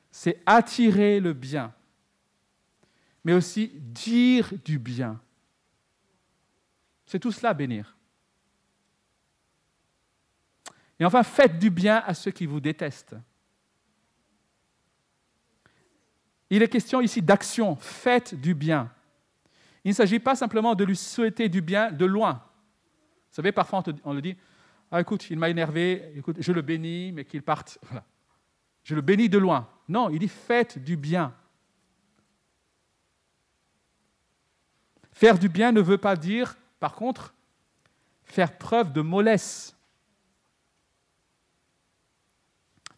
c'est 0.10 0.42
attirer 0.46 1.20
le 1.20 1.34
bien, 1.34 1.74
mais 3.26 3.34
aussi 3.34 3.68
dire 3.68 4.54
du 4.64 4.80
bien. 4.80 5.22
C'est 7.06 7.20
tout 7.20 7.32
cela, 7.32 7.54
bénir. 7.54 7.96
Et 10.98 11.06
enfin, 11.06 11.22
faites 11.24 11.60
du 11.60 11.70
bien 11.70 11.98
à 11.98 12.14
ceux 12.14 12.32
qui 12.32 12.46
vous 12.46 12.62
détestent. 12.62 13.16
Il 16.56 16.62
est 16.62 16.68
question 16.68 17.02
ici 17.02 17.20
d'action, 17.20 17.76
faites 17.78 18.36
du 18.36 18.54
bien. 18.54 18.92
Il 19.84 19.90
ne 19.90 19.96
s'agit 19.96 20.20
pas 20.20 20.36
simplement 20.36 20.76
de 20.76 20.84
lui 20.84 20.96
souhaiter 20.96 21.50
du 21.50 21.62
bien 21.62 21.92
de 21.92 22.06
loin. 22.06 22.34
Vous 22.34 23.36
savez, 23.36 23.52
parfois 23.52 23.84
on, 24.04 24.14
le 24.14 24.22
dit, 24.22 24.38
ah, 24.92 25.02
écoute, 25.02 25.32
il 25.32 25.40
m'a 25.40 25.50
énervé, 25.50 26.14
écoute, 26.16 26.36
je 26.40 26.52
le 26.52 26.62
bénis, 26.62 27.12
mais 27.12 27.26
qu'il 27.26 27.42
parte. 27.42 27.80
Je 28.84 28.94
le 28.94 29.02
bénis 29.02 29.30
de 29.30 29.40
loin. 29.40 29.68
Non, 29.88 30.12
il 30.12 30.20
dit 30.20 30.28
faites 30.28 30.78
du 30.78 30.96
bien. 30.96 31.34
Faire 35.12 35.40
du 35.40 35.50
bien 35.50 35.72
ne 35.72 35.82
veut 35.82 35.98
pas 35.98 36.18
dire, 36.18 36.56
par 36.80 36.94
contre, 36.94 37.34
faire 38.26 38.58
preuve 38.60 38.94
de 38.94 39.02
mollesse. 39.02 39.76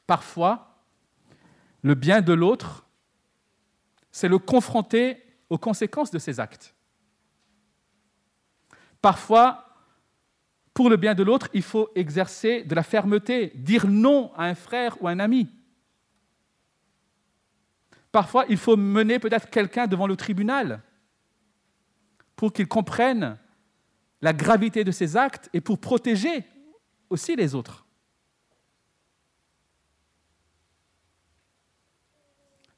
Parfois, 0.07 0.75
le 1.83 1.93
bien 1.93 2.21
de 2.21 2.33
l'autre, 2.33 2.84
c'est 4.15 4.29
le 4.29 4.39
confronter 4.39 5.21
aux 5.49 5.57
conséquences 5.57 6.09
de 6.09 6.19
ses 6.19 6.39
actes. 6.39 6.73
Parfois, 9.01 9.75
pour 10.73 10.89
le 10.89 10.95
bien 10.95 11.13
de 11.13 11.21
l'autre, 11.21 11.49
il 11.53 11.61
faut 11.61 11.89
exercer 11.95 12.63
de 12.63 12.73
la 12.75 12.83
fermeté, 12.83 13.51
dire 13.55 13.87
non 13.87 14.31
à 14.37 14.45
un 14.45 14.55
frère 14.55 14.95
ou 15.01 15.09
un 15.09 15.19
ami. 15.19 15.49
Parfois, 18.13 18.45
il 18.47 18.55
faut 18.55 18.77
mener 18.77 19.19
peut-être 19.19 19.49
quelqu'un 19.49 19.85
devant 19.85 20.07
le 20.07 20.15
tribunal 20.15 20.81
pour 22.37 22.53
qu'il 22.53 22.69
comprenne 22.69 23.37
la 24.21 24.31
gravité 24.31 24.85
de 24.85 24.91
ses 24.91 25.17
actes 25.17 25.49
et 25.51 25.59
pour 25.59 25.77
protéger 25.77 26.45
aussi 27.09 27.35
les 27.35 27.53
autres. 27.53 27.84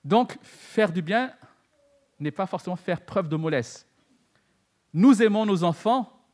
Donc, 0.08 0.38
faire 0.42 0.94
du 0.94 1.02
bien 1.02 1.34
n'est 2.18 2.32
pas 2.32 2.46
forcément 2.46 2.78
faire 2.78 3.02
preuve 3.02 3.28
de 3.28 3.36
mollesse. 3.36 3.86
Nous 4.94 5.22
aimons 5.22 5.46
nos 5.46 5.66
enfants 5.66 6.26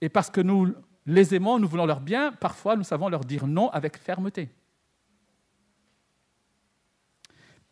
et 0.00 0.08
parce 0.08 0.30
que 0.30 0.40
nous 0.40 0.72
les 1.06 1.34
aimons, 1.34 1.58
nous 1.58 1.66
voulons 1.66 1.86
leur 1.86 2.00
bien, 2.00 2.30
parfois 2.30 2.76
nous 2.76 2.84
savons 2.84 3.08
leur 3.08 3.24
dire 3.24 3.48
non 3.48 3.68
avec 3.70 3.98
fermeté. 3.98 4.48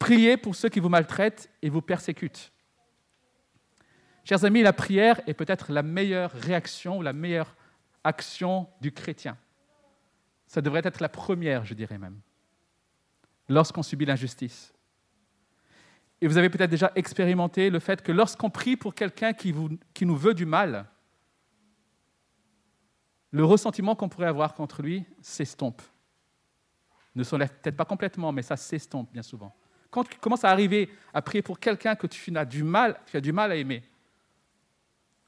Priez 0.01 0.37
pour 0.37 0.57
ceux 0.57 0.69
qui 0.69 0.81
vous 0.81 0.89
maltraitent 0.89 1.49
et 1.63 1.71
vous 1.71 1.81
persécutent. 1.81 2.51
Chers 4.25 4.45
amis, 4.45 4.63
la 4.63 4.73
prière 4.73 5.21
est 5.29 5.35
peut-être 5.35 5.71
la 5.71 5.85
meilleure 5.85 6.33
réaction 6.33 6.99
ou 6.99 7.03
la 7.03 7.13
meilleure 7.13 7.55
action 8.03 8.69
du 8.81 8.91
chrétien. 8.91 9.39
Ça 10.49 10.61
devrait 10.61 10.83
être 10.83 11.01
la 11.01 11.09
première, 11.09 11.65
je 11.65 11.75
dirais 11.75 11.99
même, 11.99 12.21
lorsqu'on 13.49 13.83
subit 13.83 14.05
l'injustice. 14.05 14.73
Et 16.21 16.29
vous 16.29 16.37
avez 16.37 16.51
peut-être 16.51 16.71
déjà 16.71 16.93
expérimenté 16.95 17.69
le 17.69 17.81
fait 17.81 18.01
que 18.01 18.13
lorsqu'on 18.13 18.49
prie 18.49 18.77
pour 18.77 18.95
quelqu'un 18.95 19.33
qui, 19.33 19.53
nous 19.53 20.17
veut 20.17 20.35
du 20.35 20.47
mal, 20.47 20.87
le 23.33 23.45
ressentiment 23.45 23.97
qu'on 23.97 24.09
pourrait 24.09 24.29
avoir 24.29 24.55
contre 24.55 24.83
lui 24.83 25.05
s'estompe. 25.21 25.83
Ne 27.15 27.25
s'enlève 27.25 27.51
peut-être 27.51 27.77
pas 27.77 27.85
complètement, 27.85 28.31
mais 28.31 28.43
ça 28.43 28.57
s'estompe 28.57 29.13
bien 29.13 29.23
souvent. 29.23 29.55
Quand 29.91 30.05
tu 30.05 30.17
commences 30.19 30.45
à 30.45 30.51
arriver 30.51 30.91
à 31.13 31.21
prier 31.23 31.43
pour 31.43 31.59
quelqu'un 31.59 31.97
que 31.97 32.07
tu 32.07 32.37
as 32.37 32.45
du 32.45 32.63
mal, 32.63 32.99
tu 33.07 33.17
as 33.17 33.21
du 33.21 33.33
mal 33.33 33.51
à 33.51 33.57
aimer, 33.57 33.83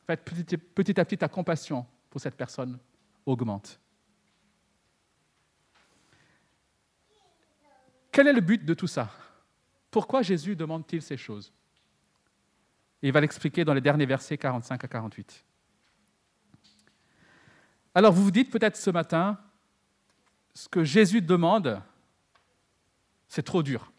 petit, 0.06 0.56
petit 0.56 1.00
à 1.00 1.04
petit 1.04 1.18
ta 1.18 1.28
compassion 1.28 1.84
pour 2.08 2.20
cette 2.20 2.36
personne 2.36 2.78
augmente. 3.26 3.80
Quel 8.14 8.28
est 8.28 8.32
le 8.32 8.40
but 8.40 8.64
de 8.64 8.74
tout 8.74 8.86
ça? 8.86 9.10
Pourquoi 9.90 10.22
Jésus 10.22 10.54
demande-t-il 10.54 11.02
ces 11.02 11.16
choses? 11.16 11.52
Il 13.02 13.10
va 13.10 13.20
l'expliquer 13.20 13.64
dans 13.64 13.74
les 13.74 13.80
derniers 13.80 14.06
versets 14.06 14.38
45 14.38 14.84
à 14.84 14.86
48. 14.86 15.44
Alors 17.92 18.12
vous 18.12 18.22
vous 18.22 18.30
dites 18.30 18.52
peut-être 18.52 18.76
ce 18.76 18.90
matin, 18.90 19.36
ce 20.54 20.68
que 20.68 20.84
Jésus 20.84 21.22
demande, 21.22 21.82
c'est 23.26 23.42
trop 23.42 23.64
dur. 23.64 23.90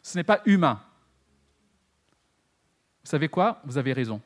Ce 0.00 0.16
n'est 0.16 0.22
pas 0.22 0.40
humain. 0.46 0.80
Vous 3.02 3.10
savez 3.10 3.28
quoi? 3.28 3.60
Vous 3.64 3.76
avez 3.76 3.92
raison. 3.92 4.22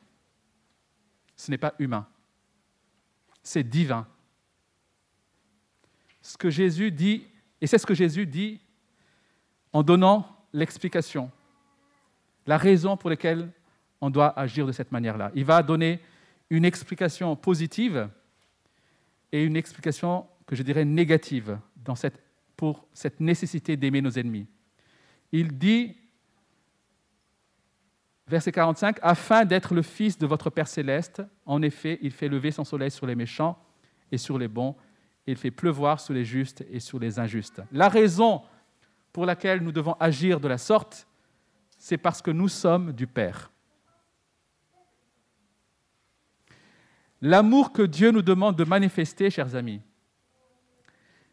Ce 1.35 1.49
n'est 1.49 1.57
pas 1.57 1.73
humain. 1.79 2.07
C'est 3.41 3.63
divin. 3.63 4.07
Ce 6.21 6.37
que 6.37 6.51
Jésus 6.51 6.91
dit, 6.91 7.25
et 7.61 7.67
c'est 7.67 7.77
ce 7.77 7.85
que 7.85 7.93
Jésus 7.93 8.25
dit 8.25 8.59
en 9.73 9.83
donnant 9.83 10.27
l'explication, 10.53 11.31
la 12.45 12.57
raison 12.57 12.97
pour 12.97 13.09
laquelle 13.09 13.51
on 14.01 14.09
doit 14.09 14.37
agir 14.39 14.65
de 14.65 14.71
cette 14.71 14.91
manière-là. 14.91 15.31
Il 15.35 15.45
va 15.45 15.61
donner 15.63 15.99
une 16.49 16.65
explication 16.65 17.35
positive 17.35 18.09
et 19.31 19.43
une 19.43 19.57
explication 19.57 20.25
que 20.45 20.55
je 20.55 20.63
dirais 20.63 20.85
négative 20.85 21.59
dans 21.75 21.95
cette, 21.95 22.21
pour 22.55 22.87
cette 22.93 23.19
nécessité 23.19 23.75
d'aimer 23.75 24.01
nos 24.01 24.11
ennemis. 24.11 24.47
Il 25.31 25.57
dit, 25.57 25.97
verset 28.27 28.51
45, 28.51 28.97
afin 29.01 29.43
d'être 29.43 29.73
le 29.73 29.81
fils 29.81 30.17
de 30.17 30.25
votre 30.25 30.49
Père 30.49 30.67
céleste, 30.67 31.21
en 31.45 31.61
effet, 31.61 31.99
il 32.01 32.11
fait 32.11 32.29
lever 32.29 32.51
son 32.51 32.63
soleil 32.63 32.91
sur 32.91 33.05
les 33.05 33.15
méchants 33.15 33.61
et 34.11 34.17
sur 34.17 34.37
les 34.37 34.47
bons, 34.47 34.75
il 35.27 35.37
fait 35.37 35.51
pleuvoir 35.51 35.99
sur 35.99 36.13
les 36.13 36.25
justes 36.25 36.65
et 36.71 36.79
sur 36.79 36.99
les 36.99 37.19
injustes. 37.19 37.61
La 37.71 37.89
raison 37.89 38.41
pour 39.11 39.25
laquelle 39.25 39.61
nous 39.61 39.71
devons 39.71 39.93
agir 39.99 40.39
de 40.39 40.47
la 40.47 40.57
sorte, 40.57 41.07
c'est 41.77 41.97
parce 41.97 42.21
que 42.21 42.31
nous 42.31 42.47
sommes 42.47 42.93
du 42.93 43.05
Père. 43.07 43.51
L'amour 47.21 47.73
que 47.73 47.81
Dieu 47.81 48.11
nous 48.11 48.21
demande 48.21 48.55
de 48.55 48.63
manifester, 48.63 49.29
chers 49.29 49.55
amis, 49.55 49.81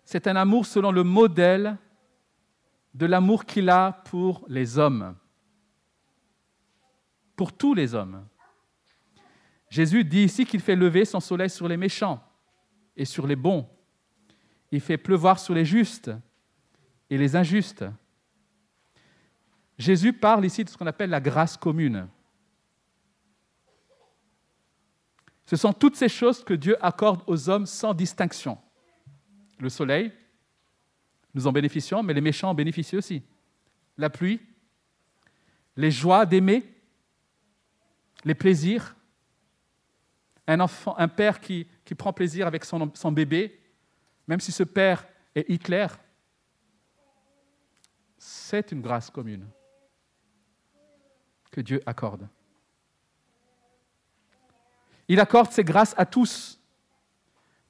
c'est 0.04 0.26
un 0.26 0.36
amour 0.36 0.66
selon 0.66 0.90
le 0.90 1.04
modèle 1.04 1.76
de 2.94 3.06
l'amour 3.06 3.44
qu'il 3.44 3.70
a 3.70 3.92
pour 3.92 4.44
les 4.48 4.78
hommes, 4.78 5.14
pour 7.36 7.52
tous 7.52 7.74
les 7.74 7.94
hommes. 7.94 8.26
Jésus 9.68 10.04
dit 10.04 10.24
ici 10.24 10.44
qu'il 10.46 10.60
fait 10.60 10.76
lever 10.76 11.04
son 11.04 11.20
soleil 11.20 11.50
sur 11.50 11.68
les 11.68 11.76
méchants 11.76 12.22
et 12.96 13.04
sur 13.04 13.26
les 13.26 13.36
bons. 13.36 13.68
Il 14.74 14.80
fait 14.80 14.98
pleuvoir 14.98 15.38
sur 15.38 15.54
les 15.54 15.64
justes 15.64 16.10
et 17.08 17.16
les 17.16 17.36
injustes. 17.36 17.84
Jésus 19.78 20.12
parle 20.12 20.44
ici 20.44 20.64
de 20.64 20.68
ce 20.68 20.76
qu'on 20.76 20.88
appelle 20.88 21.10
la 21.10 21.20
grâce 21.20 21.56
commune. 21.56 22.08
Ce 25.46 25.54
sont 25.54 25.72
toutes 25.72 25.94
ces 25.94 26.08
choses 26.08 26.42
que 26.42 26.54
Dieu 26.54 26.76
accorde 26.84 27.22
aux 27.28 27.48
hommes 27.48 27.66
sans 27.66 27.94
distinction. 27.94 28.58
Le 29.60 29.68
soleil, 29.68 30.10
nous 31.34 31.46
en 31.46 31.52
bénéficions, 31.52 32.02
mais 32.02 32.12
les 32.12 32.20
méchants 32.20 32.50
en 32.50 32.54
bénéficient 32.54 32.96
aussi. 32.96 33.22
La 33.96 34.10
pluie, 34.10 34.40
les 35.76 35.92
joies 35.92 36.26
d'aimer, 36.26 36.64
les 38.24 38.34
plaisirs. 38.34 38.96
Un, 40.48 40.58
enfant, 40.58 40.96
un 40.98 41.06
père 41.06 41.38
qui, 41.40 41.68
prend 41.96 42.12
plaisir 42.12 42.48
avec 42.48 42.64
son 42.64 43.12
bébé, 43.12 43.60
même 44.26 44.40
si 44.40 44.52
ce 44.52 44.62
père 44.62 45.06
est 45.34 45.48
Hitler, 45.48 45.86
c'est 48.18 48.72
une 48.72 48.80
grâce 48.80 49.10
commune 49.10 49.46
que 51.50 51.60
Dieu 51.60 51.82
accorde. 51.86 52.26
Il 55.08 55.20
accorde 55.20 55.52
ses 55.52 55.64
grâces 55.64 55.94
à 55.98 56.06
tous, 56.06 56.58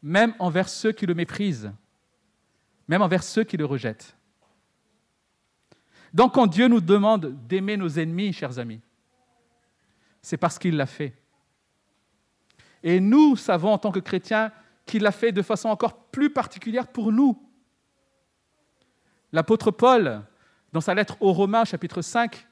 même 0.02 0.34
envers 0.38 0.68
ceux 0.68 0.92
qui 0.92 1.06
le 1.06 1.14
méprisent, 1.14 1.72
même 2.86 3.02
envers 3.02 3.24
ceux 3.24 3.44
qui 3.44 3.56
le 3.56 3.64
rejettent. 3.64 4.16
Donc 6.12 6.34
quand 6.34 6.46
Dieu 6.46 6.68
nous 6.68 6.80
demande 6.80 7.26
d'aimer 7.48 7.76
nos 7.76 7.88
ennemis, 7.88 8.32
chers 8.32 8.58
amis, 8.58 8.80
c'est 10.22 10.36
parce 10.36 10.58
qu'il 10.58 10.76
l'a 10.76 10.86
fait. 10.86 11.12
Et 12.84 13.00
nous 13.00 13.34
savons 13.34 13.72
en 13.72 13.78
tant 13.78 13.90
que 13.90 13.98
chrétiens 13.98 14.52
qu'il 14.86 15.02
l'a 15.02 15.12
fait 15.12 15.32
de 15.32 15.42
façon 15.42 15.68
encore 15.68 16.06
plus 16.06 16.30
particulière 16.30 16.88
pour 16.88 17.12
nous. 17.12 17.40
L'apôtre 19.32 19.70
Paul, 19.70 20.22
dans 20.72 20.80
sa 20.80 20.94
lettre 20.94 21.16
aux 21.20 21.32
Romains, 21.32 21.64
chapitre 21.64 22.02
5, 22.02 22.46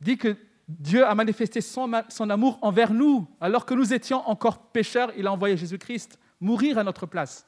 dit 0.00 0.16
que 0.16 0.36
Dieu 0.68 1.04
a 1.04 1.14
manifesté 1.14 1.60
son, 1.60 1.90
son, 2.08 2.30
amour 2.30 2.58
envers 2.62 2.92
nous. 2.92 3.26
Alors 3.40 3.66
que 3.66 3.74
nous 3.74 3.92
étions 3.92 4.28
encore 4.28 4.70
pécheurs, 4.70 5.10
il 5.16 5.26
a 5.26 5.32
envoyé 5.32 5.56
Jésus-Christ 5.56 6.18
mourir 6.40 6.78
à 6.78 6.84
notre 6.84 7.06
place. 7.06 7.46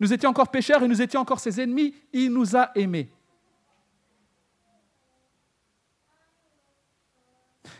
Nous 0.00 0.12
étions 0.12 0.30
encore 0.30 0.50
pécheurs 0.50 0.82
et 0.82 0.88
nous 0.88 1.00
étions 1.00 1.20
encore 1.20 1.40
ses 1.40 1.60
ennemis. 1.60 1.94
Il 2.12 2.32
nous 2.32 2.56
a 2.56 2.70
aimés. 2.76 3.10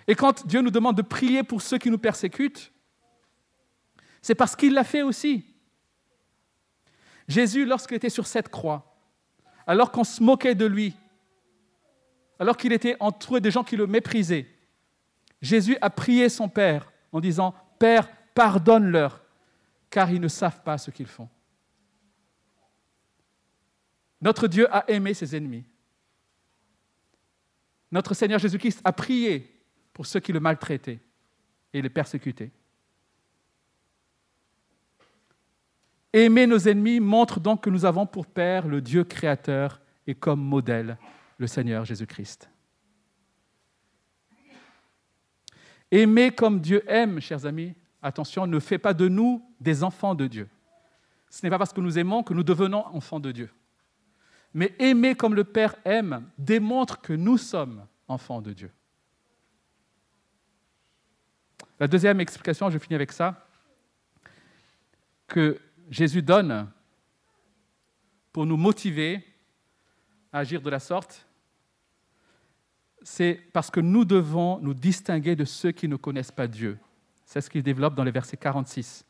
Et 0.06 0.14
quand 0.14 0.46
Dieu 0.46 0.62
nous 0.62 0.70
demande 0.70 0.96
de 0.96 1.02
prier 1.02 1.42
pour 1.42 1.60
ceux 1.60 1.78
qui 1.78 1.90
nous 1.90 1.98
persécutent, 1.98 2.72
c'est 4.22 4.34
parce 4.34 4.56
qu'il 4.56 4.74
l'a 4.74 4.84
fait 4.84 5.02
aussi. 5.02 5.44
Jésus, 7.26 7.64
lorsqu'il 7.64 7.96
était 7.96 8.10
sur 8.10 8.26
cette 8.26 8.48
croix, 8.48 8.96
alors 9.66 9.92
qu'on 9.92 10.04
se 10.04 10.22
moquait 10.22 10.54
de 10.54 10.64
lui, 10.64 10.94
alors 12.38 12.56
qu'il 12.56 12.72
était 12.72 12.96
entouré 13.00 13.40
de 13.40 13.50
gens 13.50 13.64
qui 13.64 13.76
le 13.76 13.86
méprisaient, 13.86 14.46
Jésus 15.42 15.76
a 15.80 15.90
prié 15.90 16.28
son 16.28 16.48
Père 16.48 16.90
en 17.12 17.20
disant, 17.20 17.54
Père, 17.78 18.08
pardonne-leur, 18.34 19.22
car 19.90 20.10
ils 20.10 20.20
ne 20.20 20.28
savent 20.28 20.62
pas 20.62 20.78
ce 20.78 20.90
qu'ils 20.90 21.06
font. 21.06 21.28
Notre 24.20 24.48
Dieu 24.48 24.66
a 24.74 24.88
aimé 24.90 25.14
ses 25.14 25.36
ennemis. 25.36 25.64
Notre 27.90 28.14
Seigneur 28.14 28.38
Jésus-Christ 28.38 28.80
a 28.84 28.92
prié 28.92 29.62
pour 29.92 30.06
ceux 30.06 30.20
qui 30.20 30.32
le 30.32 30.40
maltraitaient 30.40 30.98
et 31.72 31.82
les 31.82 31.88
persécutaient. 31.88 32.50
Aimer 36.12 36.46
nos 36.46 36.58
ennemis 36.58 37.00
montre 37.00 37.38
donc 37.38 37.62
que 37.62 37.70
nous 37.70 37.84
avons 37.84 38.06
pour 38.06 38.26
Père 38.26 38.66
le 38.66 38.80
Dieu 38.80 39.04
créateur 39.04 39.80
et 40.06 40.14
comme 40.14 40.40
modèle 40.40 40.96
le 41.36 41.46
Seigneur 41.46 41.84
Jésus-Christ. 41.84 42.50
Aimer 45.90 46.32
comme 46.32 46.60
Dieu 46.60 46.82
aime, 46.90 47.20
chers 47.20 47.46
amis, 47.46 47.74
attention, 48.02 48.46
ne 48.46 48.58
fait 48.58 48.78
pas 48.78 48.94
de 48.94 49.08
nous 49.08 49.44
des 49.60 49.84
enfants 49.84 50.14
de 50.14 50.26
Dieu. 50.26 50.48
Ce 51.30 51.44
n'est 51.44 51.50
pas 51.50 51.58
parce 51.58 51.72
que 51.72 51.80
nous 51.80 51.98
aimons 51.98 52.22
que 52.22 52.34
nous 52.34 52.42
devenons 52.42 52.86
enfants 52.86 53.20
de 53.20 53.32
Dieu. 53.32 53.50
Mais 54.54 54.74
aimer 54.78 55.14
comme 55.14 55.34
le 55.34 55.44
Père 55.44 55.76
aime 55.84 56.28
démontre 56.38 57.00
que 57.00 57.12
nous 57.12 57.36
sommes 57.36 57.86
enfants 58.06 58.40
de 58.40 58.52
Dieu. 58.52 58.70
La 61.78 61.86
deuxième 61.86 62.20
explication, 62.20 62.70
je 62.70 62.78
finis 62.78 62.96
avec 62.96 63.12
ça, 63.12 63.46
que 65.28 65.60
Jésus 65.90 66.22
donne 66.22 66.68
pour 68.32 68.46
nous 68.46 68.56
motiver 68.56 69.24
à 70.32 70.40
agir 70.40 70.60
de 70.60 70.70
la 70.70 70.78
sorte, 70.78 71.26
c'est 73.02 73.40
parce 73.52 73.70
que 73.70 73.80
nous 73.80 74.04
devons 74.04 74.58
nous 74.58 74.74
distinguer 74.74 75.34
de 75.34 75.44
ceux 75.44 75.72
qui 75.72 75.88
ne 75.88 75.96
connaissent 75.96 76.32
pas 76.32 76.46
Dieu. 76.46 76.78
C'est 77.24 77.40
ce 77.40 77.48
qu'il 77.48 77.62
développe 77.62 77.94
dans 77.94 78.04
les 78.04 78.10
versets 78.10 78.36
46 78.36 79.04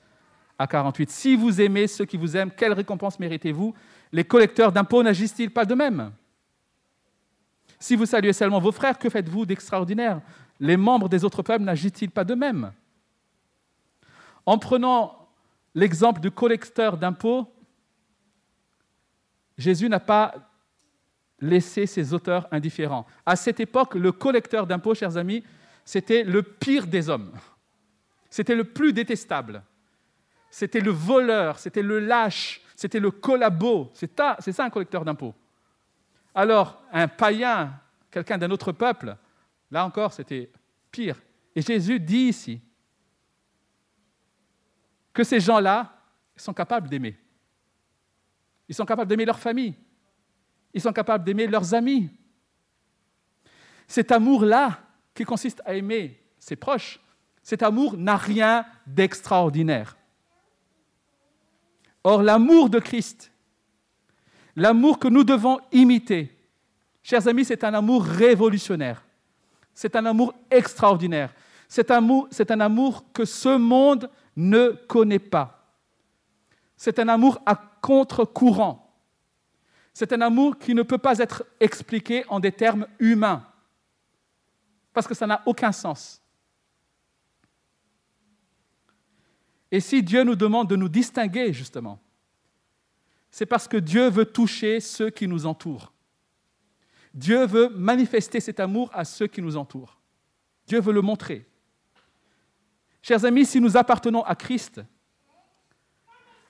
à 0.59 0.67
48. 0.67 1.11
Si 1.11 1.37
vous 1.37 1.61
aimez 1.61 1.87
ceux 1.87 2.05
qui 2.05 2.17
vous 2.17 2.37
aiment, 2.37 2.51
quelle 2.51 2.73
récompense 2.73 3.19
méritez-vous? 3.19 3.75
Les 4.13 4.25
collecteurs 4.25 4.73
d'impôts 4.73 5.03
n'agissent-ils 5.03 5.51
pas 5.51 5.65
de 5.65 5.75
même 5.75 6.13
Si 7.79 7.97
vous 7.97 8.07
saluez 8.07 8.33
seulement 8.33 8.61
vos 8.61 8.73
frères, 8.73 8.99
que 8.99 9.09
faites-vous 9.09 9.47
d'extraordinaire? 9.47 10.21
Les 10.61 10.77
membres 10.77 11.09
des 11.09 11.25
autres 11.25 11.43
peuples 11.43 11.65
n'agissent-ils 11.65 12.11
pas 12.11 12.25
de 12.25 12.35
même 12.35 12.73
En 14.47 14.59
prenant 14.59 15.28
l'exemple 15.79 16.21
du 16.21 16.31
collecteur 16.31 16.97
d'impôts, 16.97 17.47
Jésus 19.57 19.89
n'a 19.89 20.01
pas 20.01 20.35
laisser 21.41 21.87
ses 21.87 22.13
auteurs 22.13 22.49
indifférents. 22.51 23.07
À 23.25 23.37
cette 23.37 23.61
époque, 23.61 23.95
le 23.95 24.11
collecteur 24.11 24.67
d'impôts, 24.67 24.95
chers 24.95 25.17
amis, 25.17 25.45
c'était 25.85 26.25
le 26.25 26.43
pire 26.43 26.87
des 26.87 27.09
hommes. 27.09 27.33
C'était 28.29 28.57
le 28.57 28.65
plus 28.65 28.93
détestable. 28.93 29.63
C'était 30.51 30.81
le 30.81 30.91
voleur, 30.91 31.59
c'était 31.59 31.83
le 31.83 32.01
lâche, 32.01 32.61
c'était 32.75 33.01
le 33.01 33.11
collabo. 33.11 33.91
C'est 33.95 34.11
ça 34.19 34.65
un 34.65 34.71
collecteur 34.71 35.05
d'impôts. 35.05 35.35
Alors, 36.35 36.83
un 36.93 37.07
païen, 37.07 37.73
quelqu'un 38.11 38.39
d'un 38.39 38.51
autre 38.51 38.73
peuple, 38.73 39.17
là 39.71 39.85
encore, 39.85 40.13
c'était 40.13 40.51
pire. 40.91 41.21
Et 41.55 41.63
Jésus 41.63 42.01
dit 42.01 42.29
ici 42.29 42.61
que 45.19 45.25
ces 45.25 45.41
gens-là 45.41 45.93
sont 46.37 46.55
capables 46.55 46.89
d'aimer. 46.89 47.19
Ils 48.69 48.75
sont 48.77 48.85
capables 48.85 49.09
d'aimer 49.09 49.25
leur 49.25 49.41
famille, 49.41 49.75
ils 50.73 50.81
sont 50.81 50.93
capables 50.93 51.25
d'aimer 51.25 51.49
leurs 51.49 51.75
amis. 51.75 52.09
Cet 53.89 54.13
amour-là, 54.13 54.79
qui 55.13 55.25
consiste 55.25 55.61
à 55.65 55.75
aimer 55.75 56.23
ses 56.39 56.55
proches, 56.55 57.01
cet 57.43 57.65
amour 57.65 57.97
n'a 57.97 58.17
rien 58.17 58.65
d'extraordinaire. 58.87 59.97
Or, 62.05 62.23
l'amour 62.23 62.71
de 62.71 62.79
Christ, 62.79 63.33
l'amour 64.55 65.01
que 65.01 65.09
nous 65.09 65.25
devons 65.25 65.59
imiter, 65.73 66.31
chers 67.03 67.27
amis, 67.27 67.45
c'est 67.45 67.65
un 67.65 67.75
amour 67.75 68.05
révolutionnaire. 68.05 69.05
C'est 69.75 69.97
un 69.97 70.07
amour 70.07 70.33
extraordinaire. 70.49 71.35
C'est 71.67 71.91
un, 71.91 71.97
amour, 71.97 72.29
un 72.49 72.61
amour 72.61 73.13
que 73.13 73.25
ce 73.25 73.57
monde 73.57 74.09
ne 74.39 74.71
connaît 74.87 75.19
pas. 75.19 75.75
C'est 76.77 77.01
un 77.01 77.09
amour 77.09 77.43
à 77.45 77.57
contre-courant. 77.57 78.85
C'est 79.93 80.13
un 80.13 80.21
amour 80.21 80.57
qui 80.59 80.75
ne 80.75 80.83
peut 80.83 80.97
pas 80.97 81.19
être 81.19 81.45
expliqué 81.59 82.25
en 82.29 82.39
des 82.39 82.53
termes 82.53 82.87
humains, 83.01 83.45
parce 84.93 85.09
que 85.09 85.15
ça 85.15 85.27
n'a 85.27 85.43
aucun 85.45 85.73
sens. 85.73 86.23
Et 89.73 89.81
si 89.81 90.03
Dieu 90.05 90.23
nous 90.23 90.37
demande 90.37 90.71
de 90.71 90.77
nous 90.77 90.89
distinguer, 90.89 91.53
justement, 91.53 92.01
c'est 93.31 93.45
parce 93.45 93.67
que 93.67 93.77
Dieu 93.77 94.09
veut 94.09 94.25
toucher 94.25 94.79
ceux 94.79 95.11
qui 95.11 95.27
nous 95.27 95.47
entourent. 95.47 95.93
Dieu 97.13 97.45
veut 97.45 97.69
manifester 97.71 98.39
cet 98.39 98.61
amour 98.61 98.89
à 98.93 99.05
ceux 99.05 99.27
qui 99.27 99.43
nous 99.43 99.57
entourent. 99.57 99.99
Dieu 100.67 100.81
veut 100.81 100.93
le 100.93 101.03
montrer. 101.03 101.45
Chers 103.09 103.25
amis, 103.25 103.47
si 103.47 103.59
nous 103.59 103.79
appartenons 103.79 104.23
à 104.25 104.35
Christ, 104.35 104.83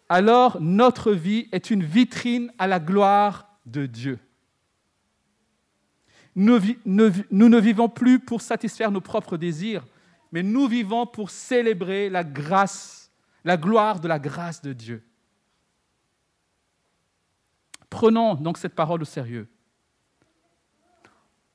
alors 0.08 0.60
notre 0.60 1.12
vie 1.12 1.48
est 1.52 1.70
une 1.70 1.84
vitrine 1.84 2.52
à 2.58 2.66
la 2.66 2.80
gloire 2.80 3.60
de 3.64 3.86
Dieu. 3.86 4.18
Nous, 6.34 6.58
ne 6.90 7.60
vivons 7.60 7.88
plus 7.88 8.18
pour 8.18 8.40
satisfaire 8.40 8.90
nos 8.90 9.00
propres 9.00 9.36
désirs, 9.36 9.86
mais 10.32 10.42
nous 10.42 10.66
vivons 10.66 11.06
pour 11.06 11.30
célébrer 11.30 12.10
la 12.10 12.24
grâce, 12.24 13.12
la 13.44 13.56
gloire 13.56 14.00
de 14.00 14.08
la 14.08 14.18
grâce 14.18 14.60
de 14.60 14.72
Dieu. 14.72 15.04
Prenons 17.88 18.34
donc 18.34 18.58
cette 18.58 18.74
parole 18.74 19.02
au 19.02 19.04
sérieux. 19.04 19.48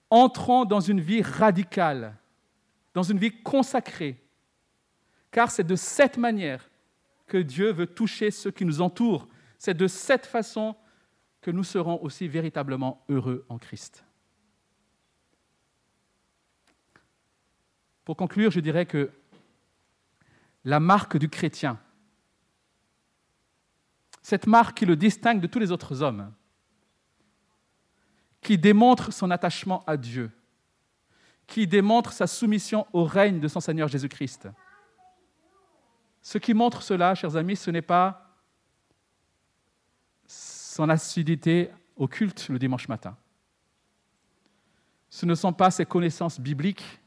Entrons 0.10 0.64
dans 0.64 0.80
une 0.80 1.02
vie 1.02 1.22
radicale, 1.22 2.16
dans 2.94 3.04
une 3.04 3.18
vie 3.20 3.44
consacrée, 3.44 4.23
car 5.34 5.50
c'est 5.50 5.64
de 5.64 5.76
cette 5.76 6.18
manière 6.18 6.70
que 7.26 7.40
Dieu 7.40 7.74
veut 7.74 7.88
toucher 7.88 8.30
ceux 8.30 8.52
qui 8.52 8.66
nous 8.66 8.82
entourent. 8.82 9.28
C'est 9.58 9.74
de 9.74 9.88
cette 9.88 10.28
façon 10.28 10.76
que 11.42 11.50
nous 11.50 11.64
serons 11.64 12.00
aussi 12.04 12.28
véritablement 12.28 13.04
heureux 13.10 13.44
en 13.50 13.58
Christ. 13.58 14.06
Pour 18.06 18.16
conclure, 18.16 18.52
je 18.52 18.60
dirais 18.60 18.86
que 18.86 19.10
la 20.64 20.80
marque 20.80 21.18
du 21.18 21.30
chrétien, 21.30 21.80
cette 24.22 24.46
marque 24.46 24.78
qui 24.78 24.86
le 24.86 24.96
distingue 24.96 25.42
de 25.42 25.48
tous 25.48 25.60
les 25.60 25.72
autres 25.72 26.04
hommes, 26.04 26.32
qui 28.40 28.60
démontre 28.60 29.12
son 29.12 29.32
attachement 29.32 29.84
à 29.88 29.98
Dieu, 29.98 30.30
qui 31.48 31.66
démontre 31.66 32.12
sa 32.12 32.28
soumission 32.28 32.86
au 32.94 33.04
règne 33.04 33.40
de 33.40 33.48
son 33.48 33.62
Seigneur 33.62 33.88
Jésus-Christ. 33.88 34.50
Ce 36.34 36.40
qui 36.40 36.56
montre 36.56 36.82
cela, 36.82 37.14
chers 37.14 37.36
amis, 37.36 37.56
ce 37.56 37.70
n'est 37.70 37.84
pas 37.84 38.28
son 40.26 40.90
assiduité 40.90 41.70
au 41.96 42.08
culte 42.08 42.50
le 42.50 42.58
dimanche 42.58 42.88
matin. 42.88 43.16
Ce 45.12 45.28
ne 45.28 45.36
sont 45.36 45.54
pas 45.54 45.70
ses 45.70 45.86
connaissances 45.86 46.40
bibliques 46.40 47.00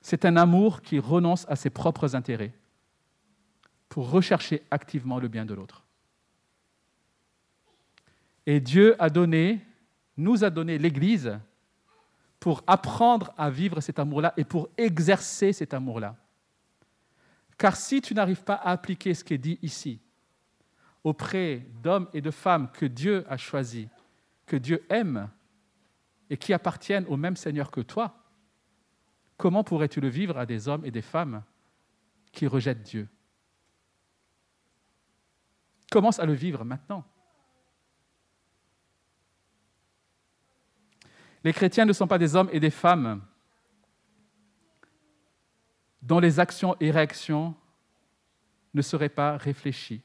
c'est 0.00 0.24
un 0.24 0.36
amour 0.36 0.82
qui 0.82 0.98
renonce 0.98 1.46
à 1.48 1.54
ses 1.54 1.70
propres 1.70 2.16
intérêts 2.16 2.52
pour 3.88 4.10
rechercher 4.10 4.64
activement 4.72 5.20
le 5.20 5.28
bien 5.28 5.44
de 5.44 5.54
l'autre. 5.54 5.84
Et 8.44 8.58
Dieu 8.58 9.00
a 9.00 9.08
donné, 9.08 9.64
nous 10.16 10.42
a 10.42 10.50
donné 10.50 10.78
l'Église 10.78 11.38
pour 12.40 12.64
apprendre 12.66 13.32
à 13.38 13.50
vivre 13.50 13.80
cet 13.80 14.00
amour-là 14.00 14.34
et 14.36 14.44
pour 14.44 14.68
exercer 14.76 15.52
cet 15.52 15.72
amour-là. 15.72 16.16
Car 17.58 17.76
si 17.76 18.00
tu 18.00 18.14
n'arrives 18.14 18.44
pas 18.44 18.54
à 18.54 18.70
appliquer 18.70 19.14
ce 19.14 19.24
qui 19.24 19.34
est 19.34 19.38
dit 19.38 19.58
ici 19.62 20.00
auprès 21.04 21.66
d'hommes 21.82 22.08
et 22.12 22.20
de 22.20 22.30
femmes 22.30 22.70
que 22.72 22.84
Dieu 22.84 23.24
a 23.28 23.36
choisis, 23.36 23.86
que 24.44 24.56
Dieu 24.56 24.84
aime 24.88 25.30
et 26.28 26.36
qui 26.36 26.52
appartiennent 26.52 27.06
au 27.06 27.16
même 27.16 27.36
Seigneur 27.36 27.70
que 27.70 27.80
toi, 27.80 28.26
Comment 29.36 29.64
pourrais-tu 29.64 30.00
le 30.00 30.08
vivre 30.08 30.38
à 30.38 30.46
des 30.46 30.68
hommes 30.68 30.84
et 30.84 30.90
des 30.90 31.02
femmes 31.02 31.42
qui 32.32 32.46
rejettent 32.46 32.82
Dieu? 32.82 33.08
Commence 35.90 36.18
à 36.18 36.26
le 36.26 36.32
vivre 36.32 36.64
maintenant. 36.64 37.04
Les 41.44 41.52
chrétiens 41.52 41.84
ne 41.84 41.92
sont 41.92 42.08
pas 42.08 42.18
des 42.18 42.34
hommes 42.34 42.48
et 42.50 42.60
des 42.60 42.70
femmes 42.70 43.22
dont 46.06 46.20
les 46.20 46.38
actions 46.38 46.76
et 46.78 46.92
réactions 46.92 47.54
ne 48.74 48.82
seraient 48.82 49.08
pas 49.08 49.36
réfléchies. 49.36 50.02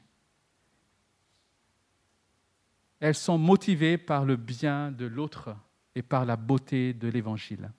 Elles 2.98 3.14
sont 3.14 3.38
motivées 3.38 3.98
par 3.98 4.24
le 4.24 4.36
bien 4.36 4.90
de 4.90 5.06
l'autre 5.06 5.54
et 5.94 6.02
par 6.02 6.24
la 6.24 6.36
beauté 6.36 6.92
de 6.92 7.08
l'Évangile. 7.08 7.70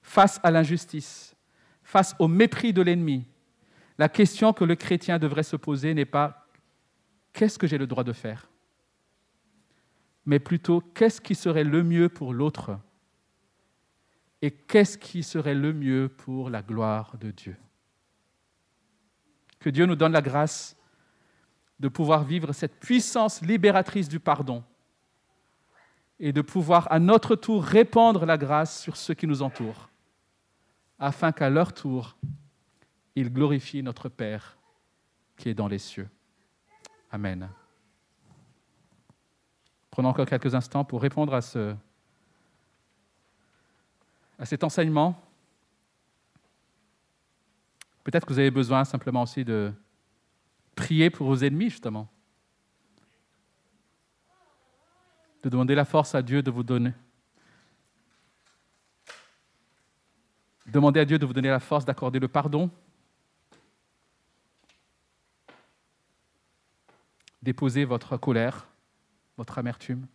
Face 0.00 0.40
à 0.42 0.50
l'injustice, 0.50 1.36
face 1.82 2.14
au 2.18 2.28
mépris 2.28 2.72
de 2.72 2.82
l'ennemi, 2.82 3.26
la 3.98 4.08
question 4.08 4.54
que 4.54 4.64
le 4.64 4.74
chrétien 4.74 5.18
devrait 5.18 5.42
se 5.42 5.56
poser 5.56 5.92
n'est 5.92 6.04
pas 6.06 6.46
qu'est-ce 7.32 7.58
que 7.58 7.66
j'ai 7.66 7.78
le 7.78 7.86
droit 7.86 8.04
de 8.04 8.12
faire, 8.12 8.48
mais 10.24 10.38
plutôt 10.38 10.80
qu'est-ce 10.80 11.20
qui 11.20 11.34
serait 11.34 11.64
le 11.64 11.82
mieux 11.82 12.08
pour 12.08 12.32
l'autre? 12.32 12.78
Et 14.44 14.50
qu'est-ce 14.50 14.98
qui 14.98 15.22
serait 15.22 15.54
le 15.54 15.72
mieux 15.72 16.10
pour 16.10 16.50
la 16.50 16.60
gloire 16.60 17.16
de 17.16 17.30
Dieu? 17.30 17.56
Que 19.58 19.70
Dieu 19.70 19.86
nous 19.86 19.96
donne 19.96 20.12
la 20.12 20.20
grâce 20.20 20.76
de 21.80 21.88
pouvoir 21.88 22.24
vivre 22.24 22.52
cette 22.52 22.78
puissance 22.78 23.40
libératrice 23.40 24.06
du 24.06 24.20
pardon 24.20 24.62
et 26.20 26.30
de 26.30 26.42
pouvoir 26.42 26.92
à 26.92 26.98
notre 26.98 27.36
tour 27.36 27.64
répandre 27.64 28.26
la 28.26 28.36
grâce 28.36 28.82
sur 28.82 28.98
ceux 28.98 29.14
qui 29.14 29.26
nous 29.26 29.40
entourent 29.40 29.88
afin 30.98 31.32
qu'à 31.32 31.48
leur 31.48 31.72
tour, 31.72 32.14
ils 33.14 33.32
glorifient 33.32 33.82
notre 33.82 34.10
Père 34.10 34.58
qui 35.38 35.48
est 35.48 35.54
dans 35.54 35.68
les 35.68 35.78
cieux. 35.78 36.10
Amen. 37.10 37.48
Prenons 39.90 40.10
encore 40.10 40.26
quelques 40.26 40.54
instants 40.54 40.84
pour 40.84 41.00
répondre 41.00 41.32
à, 41.32 41.40
ce, 41.40 41.74
à 44.38 44.46
cet 44.46 44.64
enseignement. 44.64 45.20
Peut-être 48.02 48.26
que 48.26 48.32
vous 48.32 48.38
avez 48.38 48.50
besoin 48.50 48.84
simplement 48.84 49.22
aussi 49.22 49.44
de 49.44 49.72
prier 50.74 51.10
pour 51.10 51.26
vos 51.26 51.36
ennemis, 51.36 51.70
justement. 51.70 52.08
De 55.42 55.48
demander 55.48 55.74
la 55.74 55.84
force 55.84 56.14
à 56.14 56.22
Dieu 56.22 56.42
de 56.42 56.50
vous 56.50 56.62
donner, 56.62 56.92
Demandez 60.66 61.00
à 61.00 61.04
Dieu 61.04 61.18
de 61.18 61.26
vous 61.26 61.32
donner 61.32 61.50
la 61.50 61.60
force 61.60 61.84
d'accorder 61.84 62.18
le 62.18 62.28
pardon. 62.28 62.70
Déposez 67.42 67.84
votre 67.84 68.16
colère, 68.16 68.66
votre 69.36 69.58
amertume. 69.58 70.06